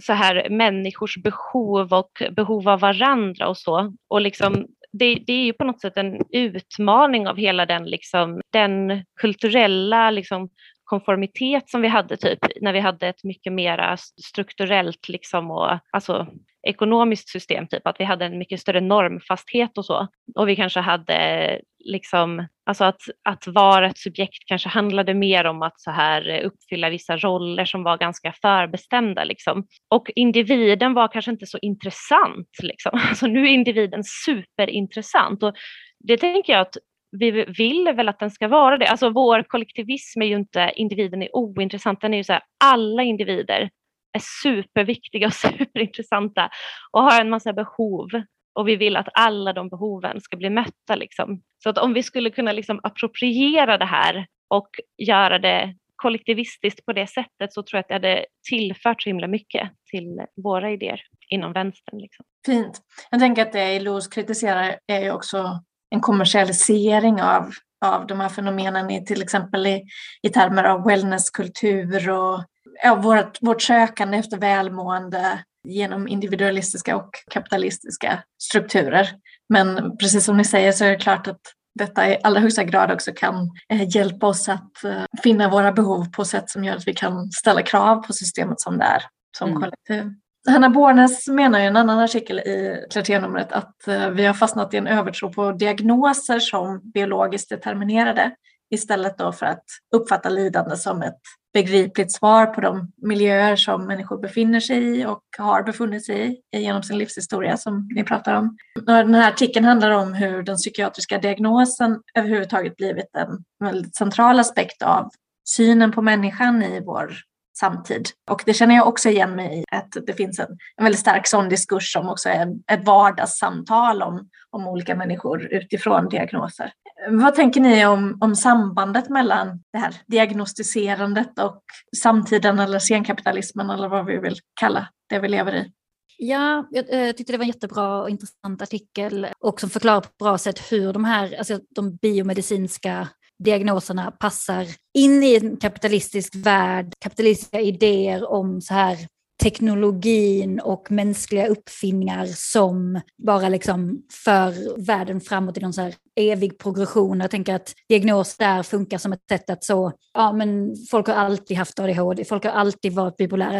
[0.00, 3.94] så här människors behov och behov av varandra och så.
[4.08, 4.66] Och liksom,
[4.98, 10.10] det, det är ju på något sätt en utmaning av hela den, liksom, den kulturella
[10.10, 10.48] liksom,
[10.84, 16.26] konformitet som vi hade typ när vi hade ett mycket mer strukturellt liksom och alltså
[16.66, 20.08] ekonomiskt system, typ att vi hade en mycket större normfasthet och så.
[20.34, 25.62] Och vi kanske hade liksom, alltså att, att vara ett subjekt kanske handlade mer om
[25.62, 29.66] att så här eh, uppfylla vissa roller som var ganska förbestämda liksom.
[29.90, 33.00] Och individen var kanske inte så intressant liksom.
[33.08, 35.54] Alltså nu är individen superintressant och
[35.98, 36.76] det tänker jag att
[37.20, 38.86] vi vill väl att den ska vara det.
[38.86, 43.02] Alltså vår kollektivism är ju inte individen är ointressant, den är ju så här, alla
[43.02, 43.70] individer
[44.14, 46.50] är superviktiga och superintressanta
[46.92, 48.08] och har en massa behov
[48.54, 50.94] och vi vill att alla de behoven ska bli mötta.
[50.96, 51.42] Liksom.
[51.62, 56.92] Så att om vi skulle kunna liksom appropriera det här och göra det kollektivistiskt på
[56.92, 61.00] det sättet så tror jag att det hade tillfört så himla mycket till våra idéer
[61.28, 61.98] inom vänstern.
[61.98, 62.24] Liksom.
[62.46, 62.80] Fint.
[63.10, 65.60] Jag tänker att det ILOs kritiserar är ju också
[65.90, 67.50] en kommersialisering av,
[67.84, 69.82] av de här fenomenen i till exempel i,
[70.22, 72.44] i termer av wellnesskultur och
[72.82, 79.08] ja, vårt, vårt sökande efter välmående genom individualistiska och kapitalistiska strukturer.
[79.48, 81.40] Men precis som ni säger så är det klart att
[81.74, 86.10] detta i allra högsta grad också kan eh, hjälpa oss att eh, finna våra behov
[86.10, 89.02] på sätt som gör att vi kan ställa krav på systemet som det är,
[89.38, 89.62] som mm.
[89.62, 90.14] kollektiv.
[90.48, 94.76] Hanna Bornes menar i en annan artikel i Clarté-numret att eh, vi har fastnat i
[94.76, 98.30] en övertro på diagnoser som biologiskt determinerade
[98.70, 99.64] istället då för att
[99.94, 101.20] uppfatta lidande som ett
[101.54, 106.58] begripligt svar på de miljöer som människor befinner sig i och har befunnit sig i
[106.58, 108.56] genom sin livshistoria som ni pratar om.
[108.86, 114.82] Den här artikeln handlar om hur den psykiatriska diagnosen överhuvudtaget blivit en väldigt central aspekt
[114.82, 115.10] av
[115.48, 117.14] synen på människan i vår
[117.58, 118.08] samtid.
[118.30, 121.26] Och det känner jag också igen mig i, att det finns en, en väldigt stark
[121.26, 126.72] sån diskurs som också är ett vardagssamtal om, om olika människor utifrån diagnoser.
[127.10, 131.62] Vad tänker ni om, om sambandet mellan det här diagnostiserandet och
[131.96, 135.72] samtiden eller senkapitalismen eller vad vi vill kalla det vi lever i?
[136.18, 140.06] Ja, jag eh, tyckte det var en jättebra och intressant artikel och som förklarar på
[140.06, 146.34] ett bra sätt hur de här, alltså de biomedicinska diagnoserna passar in i en kapitalistisk
[146.36, 148.96] värld, kapitalistiska idéer om så här
[149.44, 156.58] teknologin och mänskliga uppfinningar som bara liksom för världen framåt i någon så här evig
[156.58, 157.20] progression.
[157.20, 161.14] Jag tänker att diagnos där funkar som ett sätt att så, ja men folk har
[161.14, 163.58] alltid haft ADHD, folk har alltid varit bipolära,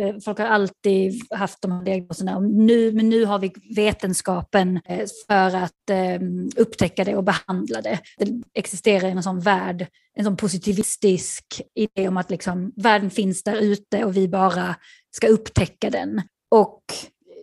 [0.00, 2.40] eh, folk har alltid haft de här diagnoserna.
[2.40, 6.20] Nu, men nu har vi vetenskapen eh, för att eh,
[6.56, 7.98] upptäcka det och behandla det.
[8.18, 13.56] Det existerar en sån värld, en sån positivistisk idé om att liksom, världen finns där
[13.56, 14.76] ute och vi bara
[15.16, 16.22] ska upptäcka den.
[16.50, 16.82] Och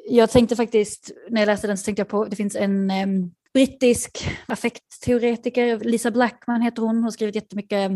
[0.10, 3.32] jag tänkte faktiskt, när jag läste den så tänkte jag på, det finns en um,
[3.54, 7.92] brittisk affektteoretiker, Lisa Blackman heter hon, hon har skrivit jättemycket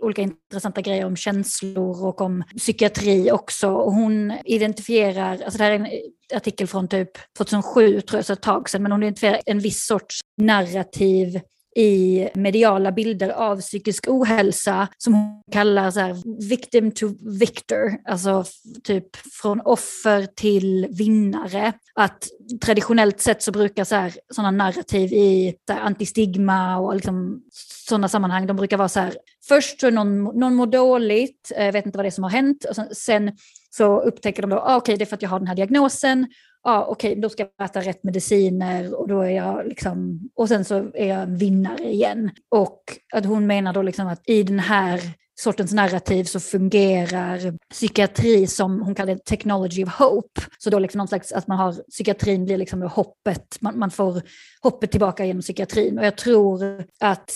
[0.00, 3.70] olika intressanta grejer om känslor och om psykiatri också.
[3.70, 5.88] Och hon identifierar, alltså det här är en
[6.34, 9.86] artikel från typ 2007 tror jag, så ett tag sedan, men hon identifierar en viss
[9.86, 11.40] sorts narrativ
[11.76, 17.06] i mediala bilder av psykisk ohälsa som hon kallar så här, victim to
[17.38, 18.44] victor, alltså
[18.84, 21.72] typ från offer till vinnare.
[21.94, 22.28] Att
[22.64, 27.42] traditionellt sett så brukar så här, sådana narrativ i så här, antistigma och liksom,
[27.88, 29.14] sådana sammanhang, de brukar vara så här,
[29.48, 32.64] först så någon, någon mår dåligt, eh, vet inte vad det är som har hänt,
[32.64, 33.32] och sen, sen
[33.70, 35.56] så upptäcker de då, ah, okej okay, det är för att jag har den här
[35.56, 36.26] diagnosen
[36.64, 40.48] ja okej, okay, då ska jag äta rätt mediciner och då är jag liksom, och
[40.48, 42.30] sen så är jag en vinnare igen.
[42.48, 42.82] Och
[43.12, 45.00] att hon menar då liksom att i den här
[45.40, 50.40] sortens narrativ så fungerar psykiatri som hon kallar det technology of hope.
[50.58, 54.22] Så då liksom någon slags att man har, psykiatrin blir liksom hoppet, man, man får
[54.62, 55.98] hoppet tillbaka genom psykiatrin.
[55.98, 57.32] Och jag tror att,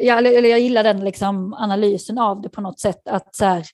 [0.00, 3.66] ja, eller jag gillar den liksom analysen av det på något sätt, att så här,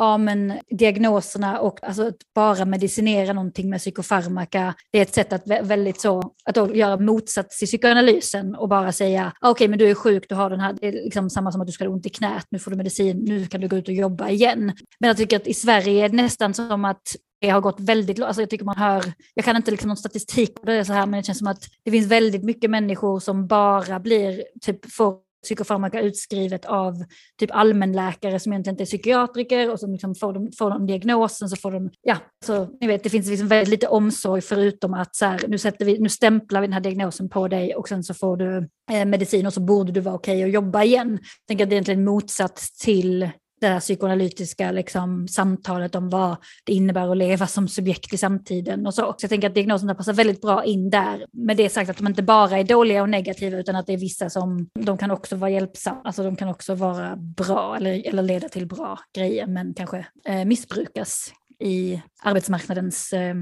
[0.00, 5.32] ja, men diagnoserna och alltså att bara medicinera någonting med psykofarmaka, det är ett sätt
[5.32, 9.78] att väldigt så, att göra motsats till psykoanalysen och bara säga, ah, okej okay, men
[9.78, 11.84] du är sjuk, du har den här, det är liksom samma som att du ska
[11.84, 14.28] ha ont i knät, nu får du medicin, nu kan du gå ut och jobba
[14.28, 14.72] igen.
[15.00, 18.18] Men jag tycker att i Sverige är det nästan som att det har gått väldigt
[18.18, 18.28] långt.
[18.28, 21.06] Alltså jag tycker man hör, jag kan inte liksom någon statistik på det så här,
[21.06, 25.29] men det känns som att det finns väldigt mycket människor som bara blir, typ får
[25.42, 26.94] psykofarmaka utskrivet av
[27.38, 31.48] typ allmänläkare som egentligen inte är psykiatriker och som liksom får, de, får de diagnosen
[31.48, 32.16] så får de, ja,
[32.46, 35.84] så ni vet det finns liksom väldigt lite omsorg förutom att så här, nu, sätter
[35.84, 39.04] vi, nu stämplar vi den här diagnosen på dig och sen så får du eh,
[39.04, 41.10] medicin och så borde du vara okej okay att jobba igen.
[41.10, 43.30] Jag tänker att det är egentligen motsats till
[43.60, 48.86] det här psykoanalytiska liksom, samtalet om vad det innebär att leva som subjekt i samtiden
[48.86, 49.02] och så.
[49.02, 51.26] så jag tänker att diagnoserna passar väldigt bra in där.
[51.32, 53.96] Med det sagt att de inte bara är dåliga och negativa utan att det är
[53.96, 58.22] vissa som de kan också vara hjälpsamma, alltså de kan också vara bra eller, eller
[58.22, 63.34] leda till bra grejer men kanske eh, missbrukas i arbetsmarknadens eh,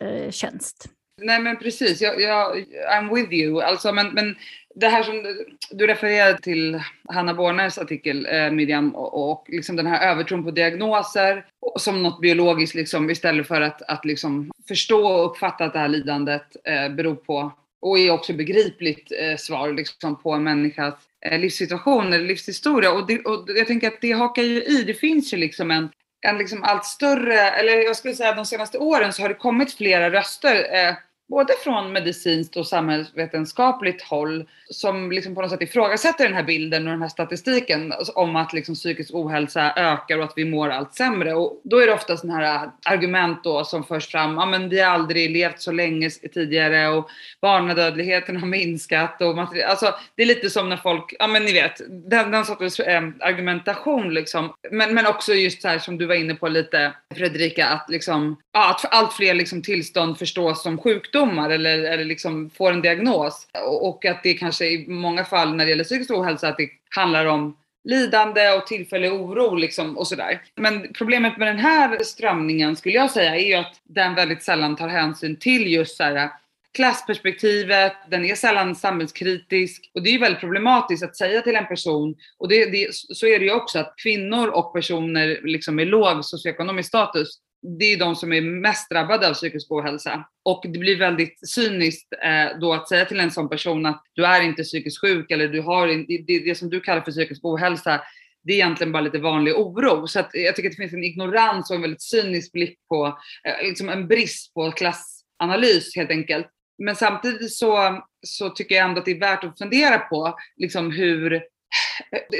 [0.00, 0.88] eh, tjänst.
[1.22, 2.56] Nej men precis, jag, jag,
[2.92, 3.62] I'm with you.
[3.62, 4.36] Alltså, men, men
[4.74, 9.86] det här som du refererade till Hanna Borners artikel, eh, Miriam, och, och liksom den
[9.86, 11.46] här övertron på diagnoser
[11.76, 15.88] som något biologiskt liksom, istället för att, att liksom förstå och uppfatta att det här
[15.88, 17.52] lidandet eh, beror på
[17.82, 20.94] och är också begripligt eh, svar liksom, på en människas
[21.26, 22.92] eh, livssituation eller livshistoria.
[22.92, 25.88] Och, det, och jag tänker att det hakar ju i, det finns ju liksom en
[26.26, 29.72] en liksom allt större, eller jag skulle säga de senaste åren så har det kommit
[29.74, 30.94] flera röster eh,
[31.28, 36.86] både från medicinskt och samhällsvetenskapligt håll som liksom på något sätt ifrågasätter den här bilden
[36.86, 40.94] och den här statistiken om att liksom psykisk ohälsa ökar och att vi mår allt
[40.94, 41.34] sämre.
[41.34, 44.80] Och då är det ofta sådana här argument då som förs fram, ja men vi
[44.80, 47.08] har aldrig levt så länge tidigare och
[47.40, 51.80] barnadödligheten har minskat och alltså det är lite som när folk, ja men ni vet,
[51.88, 54.54] den, den sortens eh, argumentation liksom.
[54.70, 58.36] Men, men också just så här som du var inne på lite Fredrika, att liksom,
[58.52, 60.78] ja, att allt fler liksom tillstånd förstås som
[61.14, 63.46] sjukdomar eller, eller liksom får en diagnos.
[63.80, 67.26] Och, att det kanske i många fall när det gäller psykisk ohälsa att det handlar
[67.26, 70.42] om lidande och tillfällig oro liksom och sådär.
[70.56, 74.76] Men problemet med den här strömningen skulle jag säga är ju att den väldigt sällan
[74.76, 76.30] tar hänsyn till just så här,
[76.74, 79.90] klassperspektivet, den är sällan samhällskritisk.
[79.94, 83.26] Och det är ju väldigt problematiskt att säga till en person, och det, det, så
[83.26, 87.98] är det ju också att kvinnor och personer liksom med låg socioekonomisk status det är
[87.98, 90.28] de som är mest drabbade av psykisk ohälsa.
[90.42, 94.24] Och det blir väldigt cyniskt eh, då att säga till en sån person att du
[94.26, 95.86] är inte psykiskt sjuk eller du har
[96.26, 98.00] det, det som du kallar för psykisk ohälsa,
[98.42, 100.06] det är egentligen bara lite vanlig oro.
[100.06, 103.18] Så att jag tycker att det finns en ignorans och en väldigt cynisk blick på,
[103.48, 106.46] eh, liksom en brist på klassanalys helt enkelt.
[106.78, 110.90] Men samtidigt så, så tycker jag ändå att det är värt att fundera på liksom
[110.90, 111.42] hur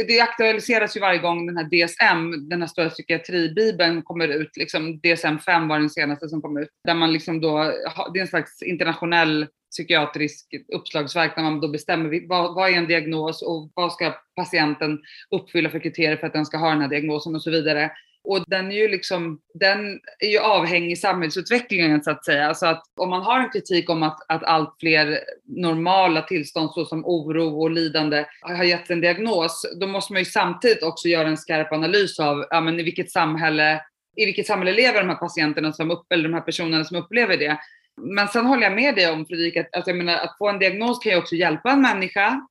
[0.07, 4.57] det aktualiseras ju varje gång den här DSM, den här stora psykiatribibeln kommer ut.
[4.57, 6.69] Liksom DSM 5 var den senaste som kom ut.
[6.85, 7.73] Där man liksom då,
[8.13, 12.87] det är en slags internationell psykiatrisk uppslagsverk där man då bestämmer vad, vad är en
[12.87, 14.99] diagnos och vad ska patienten
[15.31, 17.91] uppfylla för kriterier för att den ska ha den här diagnosen och så vidare.
[18.25, 22.49] Och den är ju liksom, den är ju avhängig samhällsutvecklingen så att säga.
[22.49, 27.05] Alltså att om man har en kritik om att, att allt fler normala tillstånd såsom
[27.05, 31.37] oro och lidande har gett en diagnos, då måste man ju samtidigt också göra en
[31.37, 33.81] skarp analys av ja, men i vilket samhälle
[34.17, 37.37] i vilket samhälle lever de här patienterna som upp, eller de här personerna som upplever
[37.37, 37.59] det.
[37.97, 40.59] Men sen håller jag med dig om Fredrik, att, alltså jag menar, att få en
[40.59, 42.47] diagnos kan ju också hjälpa en människa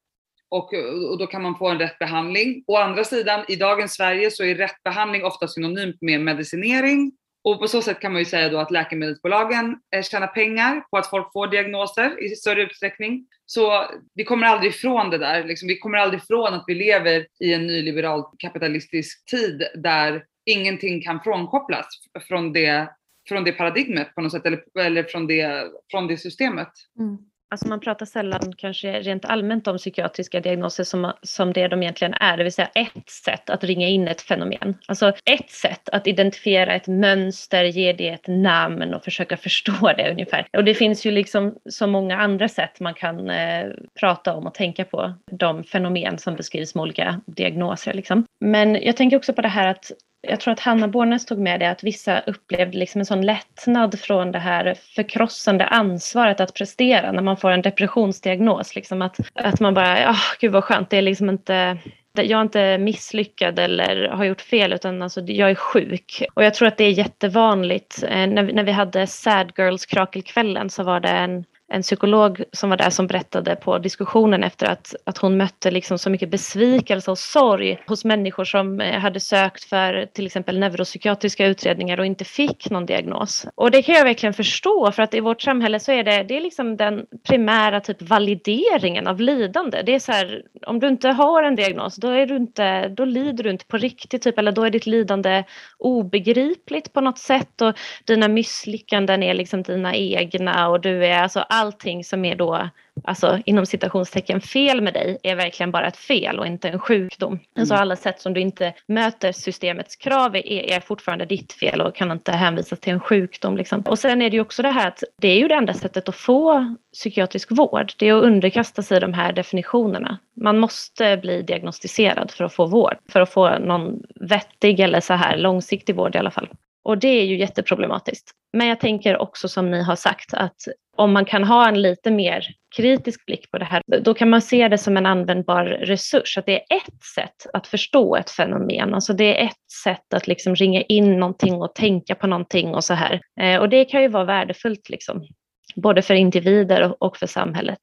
[0.53, 2.63] och, eh, och, då kan man få en rätt behandling.
[2.67, 7.11] Å andra sidan, i dagens Sverige så är rätt behandling ofta synonymt med medicinering.
[7.43, 10.97] Och på så sätt kan man ju säga då att läkemedelsbolagen eh, tjänar pengar på
[10.97, 13.27] att folk får diagnoser i större utsträckning.
[13.45, 15.43] Så vi kommer aldrig ifrån det där.
[15.43, 21.01] Liksom, vi kommer aldrig ifrån att vi lever i en nyliberal kapitalistisk tid där ingenting
[21.01, 21.87] kan frånkopplas
[22.27, 22.89] från det,
[23.29, 26.71] från det paradigmet på något sätt, eller, eller från, det, från det systemet.
[26.99, 27.17] Mm.
[27.53, 32.13] Alltså man pratar sällan kanske rent allmänt om psykiatriska diagnoser som, som det de egentligen
[32.13, 34.77] är, det vill säga ett sätt att ringa in ett fenomen.
[34.87, 40.11] Alltså ett sätt att identifiera ett mönster, ge det ett namn och försöka förstå det
[40.11, 40.47] ungefär.
[40.57, 43.65] Och det finns ju liksom så många andra sätt man kan eh,
[43.99, 47.93] prata om och tänka på de fenomen som beskrivs med olika diagnoser.
[47.93, 48.25] Liksom.
[48.39, 49.91] Men jag tänker också på det här att
[50.27, 53.99] jag tror att Hanna Bornes tog med det att vissa upplevde liksom en sån lättnad
[53.99, 58.75] från det här förkrossande ansvaret att prestera när man får en depressionsdiagnos.
[58.75, 61.77] Liksom att, att man bara, ja, oh, gud vad skönt, det är liksom inte
[62.15, 66.23] jag är inte misslyckad eller har gjort fel utan alltså, jag är sjuk.
[66.33, 68.03] Och jag tror att det är jättevanligt.
[68.03, 72.77] Eh, när vi hade Sad Girls Krakelkvällen så var det en en psykolog som var
[72.77, 77.17] där som berättade på diskussionen efter att, att hon mötte liksom så mycket besvikelse och
[77.17, 82.69] sorg hos människor som eh, hade sökt för till exempel neuropsykiatriska utredningar och inte fick
[82.69, 83.45] någon diagnos.
[83.55, 86.37] Och det kan jag verkligen förstå för att i vårt samhälle så är det, det
[86.37, 89.81] är liksom den primära typ valideringen av lidande.
[89.85, 93.05] Det är så här, om du inte har en diagnos då, är du inte, då
[93.05, 95.43] lider du inte på riktigt typ, eller då är ditt lidande
[95.77, 97.73] obegripligt på något sätt och
[98.05, 102.69] dina misslyckanden är liksom dina egna och du är alltså allting som är då,
[103.03, 107.33] alltså inom citationstecken fel med dig är verkligen bara ett fel och inte en sjukdom.
[107.33, 107.43] Mm.
[107.59, 111.95] Alltså alla sätt som du inte möter systemets krav är, är fortfarande ditt fel och
[111.95, 113.57] kan inte hänvisas till en sjukdom.
[113.57, 113.81] Liksom.
[113.81, 116.09] Och sen är det ju också det här att det är ju det enda sättet
[116.09, 117.93] att få psykiatrisk vård.
[117.97, 120.17] Det är att underkasta sig de här definitionerna.
[120.35, 125.13] Man måste bli diagnostiserad för att få vård, för att få någon vettig eller så
[125.13, 126.49] här långsiktig vård i alla fall.
[126.83, 128.31] Och det är ju jätteproblematiskt.
[128.53, 132.11] Men jag tänker också som ni har sagt att om man kan ha en lite
[132.11, 136.37] mer kritisk blick på det här, då kan man se det som en användbar resurs.
[136.37, 138.93] Att det är ett sätt att förstå ett fenomen.
[138.93, 142.83] Alltså det är ett sätt att liksom ringa in någonting och tänka på någonting och
[142.83, 143.21] så här.
[143.39, 145.27] Eh, och det kan ju vara värdefullt, liksom,
[145.75, 147.79] både för individer och för samhället.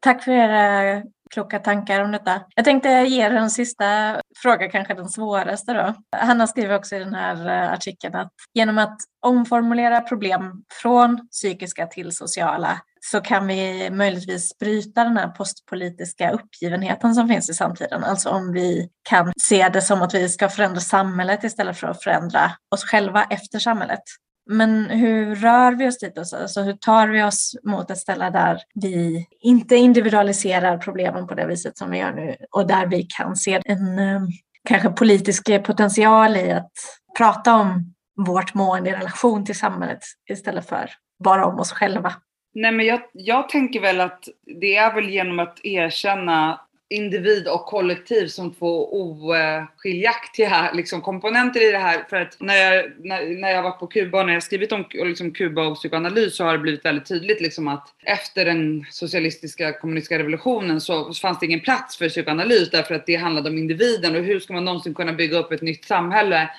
[0.00, 1.02] Tack för era
[1.32, 2.40] kloka tankar om detta.
[2.54, 5.94] Jag tänkte ge er en sista fråga, kanske den svåraste då.
[6.16, 11.86] Hanna skriver också i den här eh, artikeln att genom att omformulera problem från psykiska
[11.86, 18.04] till sociala så kan vi möjligtvis bryta den här postpolitiska uppgivenheten som finns i samtiden.
[18.04, 22.02] Alltså om vi kan se det som att vi ska förändra samhället istället för att
[22.02, 24.02] förändra oss själva efter samhället.
[24.46, 26.18] Men hur rör vi oss dit?
[26.18, 31.46] Alltså hur tar vi oss mot ett ställe där vi inte individualiserar problemen på det
[31.46, 34.26] viset som vi gör nu och där vi kan se en ehm,
[34.68, 36.72] kanske politisk potential i att
[37.18, 37.94] prata om
[38.26, 39.98] vårt mående i relation till samhället
[40.30, 40.90] istället för
[41.24, 42.12] bara om oss själva.
[42.54, 44.24] Nej men jag, jag tänker väl att
[44.60, 46.60] det är väl genom att erkänna
[46.92, 52.04] individ och kollektiv som två oskiljaktiga liksom, komponenter i det här.
[52.10, 54.84] För att när jag, när, när jag varit på Kuba och när jag skrivit om
[54.92, 59.72] liksom, Kuba och psykoanalys så har det blivit väldigt tydligt liksom, att efter den socialistiska
[59.72, 64.16] kommunistiska revolutionen så fanns det ingen plats för psykoanalys därför att det handlade om individen
[64.16, 66.50] och hur ska man någonsin kunna bygga upp ett nytt samhälle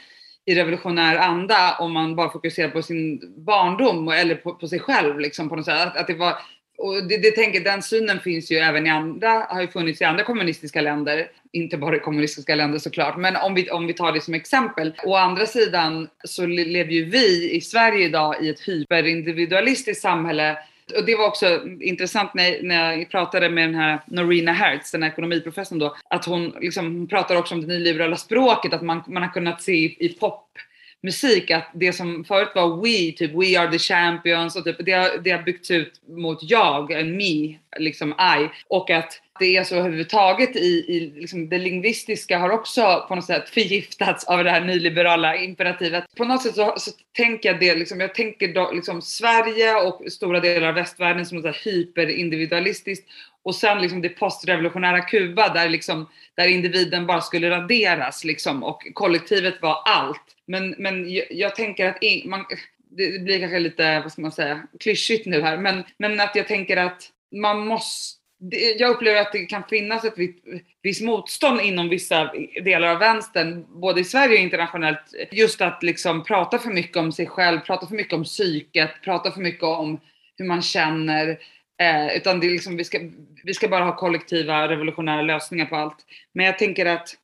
[0.46, 5.20] i revolutionär anda om man bara fokuserar på sin barndom eller på, på sig själv
[5.20, 5.88] liksom på något sätt.
[5.88, 6.36] Att, att det var
[6.78, 10.06] och det, det tänker, den synen finns ju även i andra, har ju funnits i
[10.06, 11.28] andra kommunistiska länder.
[11.52, 14.94] Inte bara i kommunistiska länder såklart, men om vi, om vi tar det som exempel.
[15.06, 20.58] Å andra sidan så lever ju vi i Sverige idag i ett hyperindividualistiskt samhälle
[20.98, 25.04] och det var också intressant när, när jag pratade med den här Norina Hertz, den
[25.04, 29.24] här ekonomiprofessorn då, att hon liksom pratar också om det nyliberala språket, att man, man
[29.24, 30.48] har kunnat se i, i pop
[31.04, 34.92] musik att det som förut var we, typ we are the champions och typ, det,
[34.92, 38.50] har, det har byggts ut mot jag, en me, liksom I.
[38.68, 43.26] Och att det är så överhuvudtaget i, i liksom det lingvistiska har också på något
[43.26, 46.04] sätt förgiftats av det här nyliberala imperativet.
[46.18, 50.12] På något sätt så, så tänker jag det, liksom, jag tänker då, liksom Sverige och
[50.12, 53.08] stora delar av västvärlden som något hyperindividualistiskt
[53.44, 58.88] och sen liksom det postrevolutionära Kuba där, liksom, där individen bara skulle raderas liksom, och
[58.94, 60.36] kollektivet var allt.
[60.46, 62.46] Men, men jag, jag tänker att in, man,
[62.90, 66.48] det blir kanske lite, vad ska man säga, klyschigt nu här, men, men att jag
[66.48, 68.23] tänker att man måste
[68.78, 70.16] jag upplever att det kan finnas ett
[70.82, 72.32] visst motstånd inom vissa
[72.64, 75.00] delar av vänstern, både i Sverige och internationellt,
[75.32, 79.32] just att liksom prata för mycket om sig själv, prata för mycket om psyket, prata
[79.32, 80.00] för mycket om
[80.38, 81.38] hur man känner,
[81.84, 83.00] Eh, utan det är liksom, vi, ska,
[83.44, 85.98] vi ska bara ha kollektiva revolutionära lösningar på allt.
[86.34, 87.16] Men jag tänker att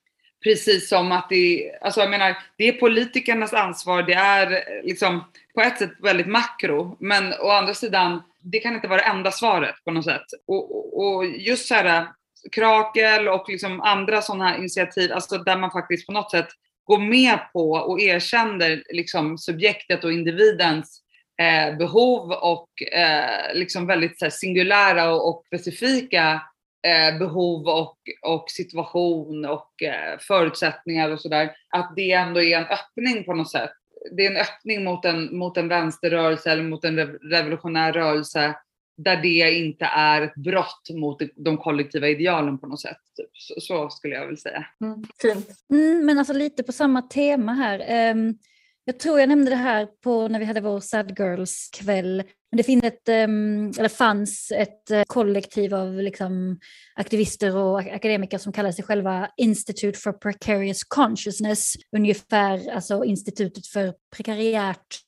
[0.43, 5.23] precis som att det, alltså jag menar, det är politikernas ansvar, det är eh, liksom
[5.53, 9.31] på ett sätt väldigt makro, men å andra sidan, det kan inte vara det enda
[9.31, 10.25] svaret på något sätt.
[10.47, 12.07] Och, och, och just så här, äh,
[12.51, 16.47] Krakel och liksom andra sådana här initiativ, alltså där man faktiskt på något sätt
[16.83, 21.01] går med på och erkänner liksom subjektet och individens
[21.41, 26.41] eh, behov och eh, liksom väldigt här, singulära och, och specifika
[26.87, 31.51] eh, behov och, och situation och eh, förutsättningar och sådär.
[31.69, 33.71] Att det ändå är en öppning på något sätt.
[34.11, 38.55] Det är en öppning mot en, mot en vänsterrörelse eller mot en revolutionär rörelse
[39.03, 42.97] där det inte är ett brott mot de kollektiva idealen på något sätt.
[43.17, 43.29] Typ.
[43.33, 44.65] Så, så, skulle jag vilja säga.
[44.81, 45.49] Mm, fint.
[45.73, 48.11] Mm, men alltså lite på samma tema här.
[48.11, 48.37] Um,
[48.83, 52.23] jag tror jag nämnde det här på när vi hade vår Sad Girls-kväll.
[52.51, 56.59] Det finns ett, ehm, eller fanns ett eh, kollektiv av liksom
[56.95, 63.93] aktivister och akademiker som kallar sig själva Institute for Precarious Consciousness, ungefär alltså institutet för
[64.15, 64.99] prekariärt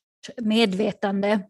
[0.42, 1.40] medvetande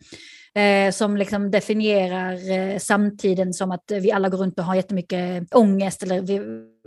[0.54, 5.54] eh, som liksom definierar eh, samtiden som att vi alla går runt och har jättemycket
[5.54, 6.38] ångest eller vi,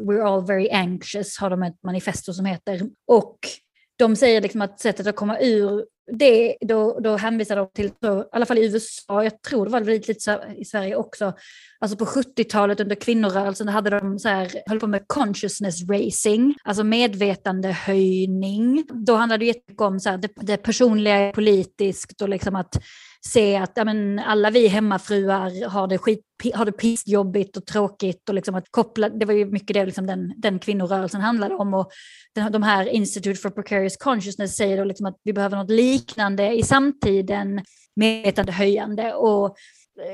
[0.01, 2.81] we're all very anxious har de ett manifesto som heter.
[3.07, 3.37] Och
[3.97, 8.19] de säger liksom att sättet att komma ur det, då, då hänvisar de till, så,
[8.19, 11.33] i alla fall i USA, jag tror det var lite, lite så i Sverige också,
[11.79, 16.83] alltså på 70-talet under kvinnorörelsen hade de så här, höll på med consciousness racing, alltså
[16.83, 18.85] medvetandehöjning.
[19.05, 22.77] Då handlade det jättemycket om så här, det, det personliga politiskt och liksom att
[23.25, 28.29] se att ja, men, alla vi hemmafruar har det, skit, har det pissjobbigt och tråkigt.
[28.29, 31.73] Och liksom att koppla, det var ju mycket det liksom den, den kvinnorörelsen handlade om.
[31.73, 31.91] Och
[32.35, 36.53] den, de här Institute for Precarious Consciousness säger då liksom att vi behöver något liknande
[36.53, 37.61] i samtiden,
[37.95, 39.13] medvetandehöjande.
[39.13, 39.55] Och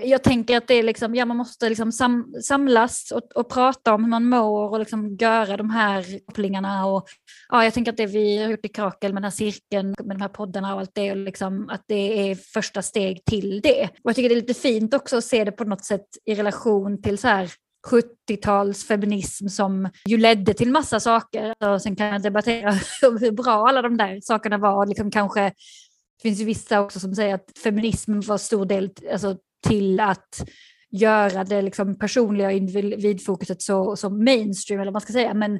[0.03, 3.93] jag tänker att det är liksom, ja, man måste liksom sam, samlas och, och, prata
[3.93, 6.85] om hur man mår och liksom göra de här kopplingarna.
[6.85, 7.07] Och,
[7.49, 10.17] ja, jag tänker att det vi har gjort i Krakel med den här cirkeln, med
[10.17, 13.83] de här poddarna och allt det, och liksom, att det är första steg till det.
[13.83, 16.35] Och jag tycker det är lite fint också att se det på något sätt i
[16.35, 17.51] relation till så här
[17.87, 21.55] 70-tals feminism som ju ledde till massa saker.
[21.65, 22.71] Och sen kan jag debattera
[23.01, 24.85] hur bra alla de där sakerna var.
[24.85, 29.37] Liksom kanske, det finns ju vissa också som säger att feminism var stor del, alltså
[29.61, 30.49] till att
[30.91, 35.33] göra det liksom personliga och individfokuset så, så mainstream, eller vad man ska säga.
[35.33, 35.59] Men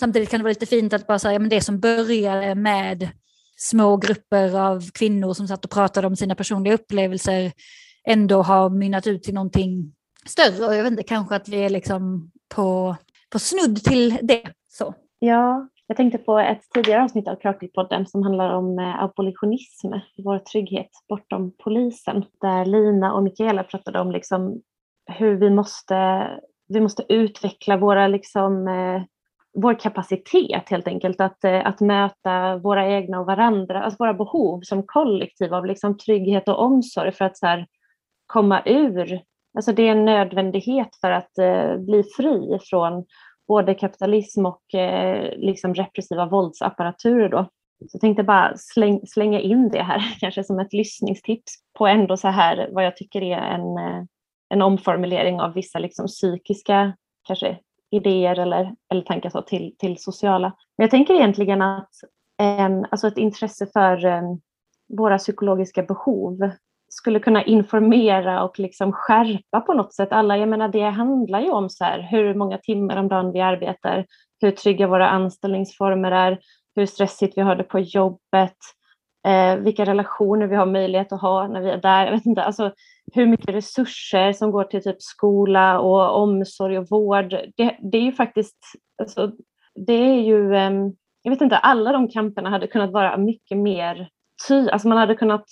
[0.00, 3.08] samtidigt kan det vara lite fint att bara säga, men det som började med
[3.56, 7.52] små grupper av kvinnor som satt och pratade om sina personliga upplevelser
[8.08, 9.94] ändå har mynnat ut till någonting
[10.26, 10.66] större.
[10.66, 12.96] Och jag vet inte, kanske att vi är liksom på,
[13.30, 14.52] på snudd till det.
[14.68, 14.94] Så.
[15.18, 19.92] Ja, jag tänkte på ett tidigare avsnitt av Krakelpodden som handlar om eh, abolitionism,
[20.24, 24.62] vår trygghet bortom polisen, där Lina och Mikaela pratade om liksom
[25.06, 26.28] hur vi måste,
[26.68, 29.02] vi måste utveckla våra liksom, eh,
[29.54, 34.60] vår kapacitet helt enkelt att, eh, att möta våra egna och varandra, alltså våra behov
[34.60, 37.66] som kollektiv av liksom trygghet och omsorg för att så här,
[38.26, 39.20] komma ur,
[39.56, 43.04] alltså det är en nödvändighet för att eh, bli fri från
[43.48, 47.28] både kapitalism och eh, liksom repressiva våldsapparaturer.
[47.28, 47.48] Då.
[47.78, 52.16] Så jag tänkte bara släng, slänga in det här, kanske som ett lyssningstips på ändå
[52.16, 54.04] så här vad jag tycker är en, eh,
[54.48, 57.58] en omformulering av vissa liksom psykiska kanske
[57.90, 60.52] idéer eller, eller tankar så till, till sociala.
[60.78, 61.90] Men jag tänker egentligen att
[62.36, 64.40] en, alltså ett intresse för um,
[64.88, 66.50] våra psykologiska behov
[66.88, 70.36] skulle kunna informera och liksom skärpa på något sätt alla.
[70.36, 74.06] Jag menar, det handlar ju om så här, hur många timmar om dagen vi arbetar,
[74.40, 76.38] hur trygga våra anställningsformer är,
[76.76, 78.56] hur stressigt vi har det på jobbet,
[79.26, 82.04] eh, vilka relationer vi har möjlighet att ha när vi är där.
[82.04, 82.72] Jag vet inte, alltså,
[83.14, 87.30] hur mycket resurser som går till typ skola och omsorg och vård.
[87.30, 88.58] Det, det är ju faktiskt,
[89.02, 89.32] alltså,
[89.86, 90.70] det är ju, eh,
[91.22, 94.08] jag vet inte, alla de kamperna hade kunnat vara mycket mer
[94.48, 95.44] ty, alltså man hade kunnat,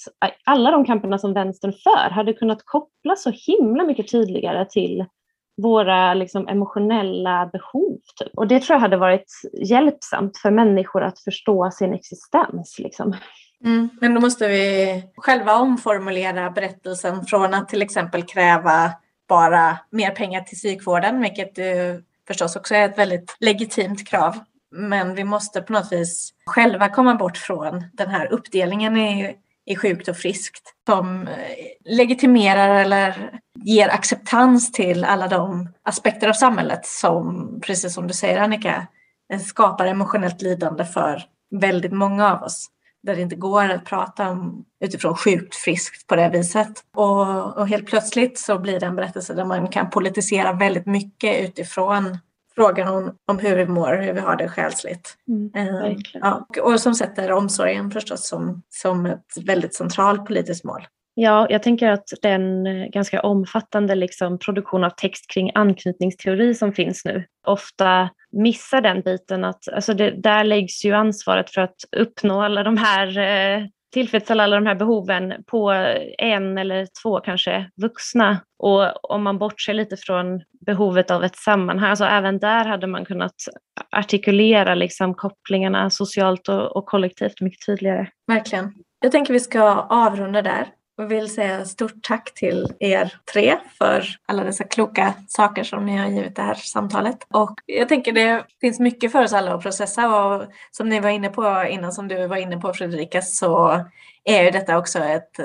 [0.44, 5.04] alla de kamperna som vänstern för hade kunnat kopplas så himla mycket tydligare till
[5.62, 7.98] våra liksom, emotionella behov.
[8.16, 8.30] Typ.
[8.34, 12.78] Och det tror jag hade varit hjälpsamt för människor att förstå sin existens.
[12.78, 13.16] Liksom.
[13.64, 18.92] Mm, men då måste vi själva omformulera berättelsen från att till exempel kräva
[19.28, 21.58] bara mer pengar till psykvården, vilket
[22.26, 24.34] förstås också är ett väldigt legitimt krav
[24.72, 29.36] men vi måste på något vis själva komma bort från den här uppdelningen i,
[29.66, 31.34] i sjukt och friskt som eh,
[31.84, 33.30] legitimerar eller
[33.64, 38.86] ger acceptans till alla de aspekter av samhället som, precis som du säger Annika,
[39.46, 42.66] skapar emotionellt lidande för väldigt många av oss.
[43.02, 46.84] Där det inte går att prata om utifrån sjukt friskt på det viset.
[46.94, 51.48] Och, och helt plötsligt så blir det en berättelse där man kan politisera väldigt mycket
[51.48, 52.18] utifrån
[52.56, 55.14] frågan om, om hur vi mår, hur vi har det själsligt.
[55.28, 60.86] Mm, eh, ja, och som sätter omsorgen förstås som, som ett väldigt centralt politiskt mål.
[61.18, 66.72] Ja, jag tänker att den eh, ganska omfattande liksom, produktion av text kring anknytningsteori som
[66.72, 71.76] finns nu ofta missar den biten att alltså det, där läggs ju ansvaret för att
[71.96, 75.70] uppnå alla de här eh, tillfredsställa alla de här behoven på
[76.18, 78.38] en eller två kanske vuxna.
[78.58, 83.04] Och om man bortser lite från behovet av ett sammanhang, alltså även där hade man
[83.04, 83.34] kunnat
[83.96, 88.06] artikulera liksom kopplingarna socialt och, och kollektivt mycket tydligare.
[88.26, 88.72] Verkligen.
[89.00, 90.66] Jag tänker vi ska avrunda där
[90.98, 95.96] och vill säga stort tack till er tre för alla dessa kloka saker som ni
[95.96, 97.18] har givit det här samtalet.
[97.30, 101.10] Och jag tänker det finns mycket för oss alla att processa och som ni var
[101.10, 103.84] inne på innan, som du var inne på Fredrika, så
[104.24, 105.38] är ju detta också ett,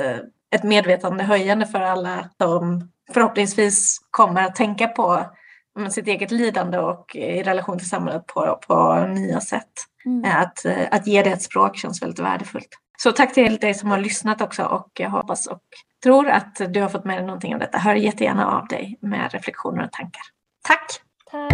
[0.51, 5.25] ett medvetandehöjande för alla som förhoppningsvis kommer att tänka på
[5.89, 9.71] sitt eget lidande och i relation till samhället på, på nya sätt.
[10.05, 10.41] Mm.
[10.41, 12.69] Att, att ge det ett språk känns väldigt värdefullt.
[13.03, 15.59] Så tack till dig som har lyssnat också och jag hoppas och
[16.03, 17.77] tror att du har fått med dig någonting av detta.
[17.77, 20.21] Hör jättegärna av dig med reflektioner och tankar.
[20.67, 21.01] Tack!
[21.31, 21.53] Tack!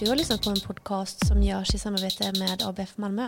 [0.00, 3.26] Du har lyssnat på en podcast som görs i samarbete med ABF Malmö.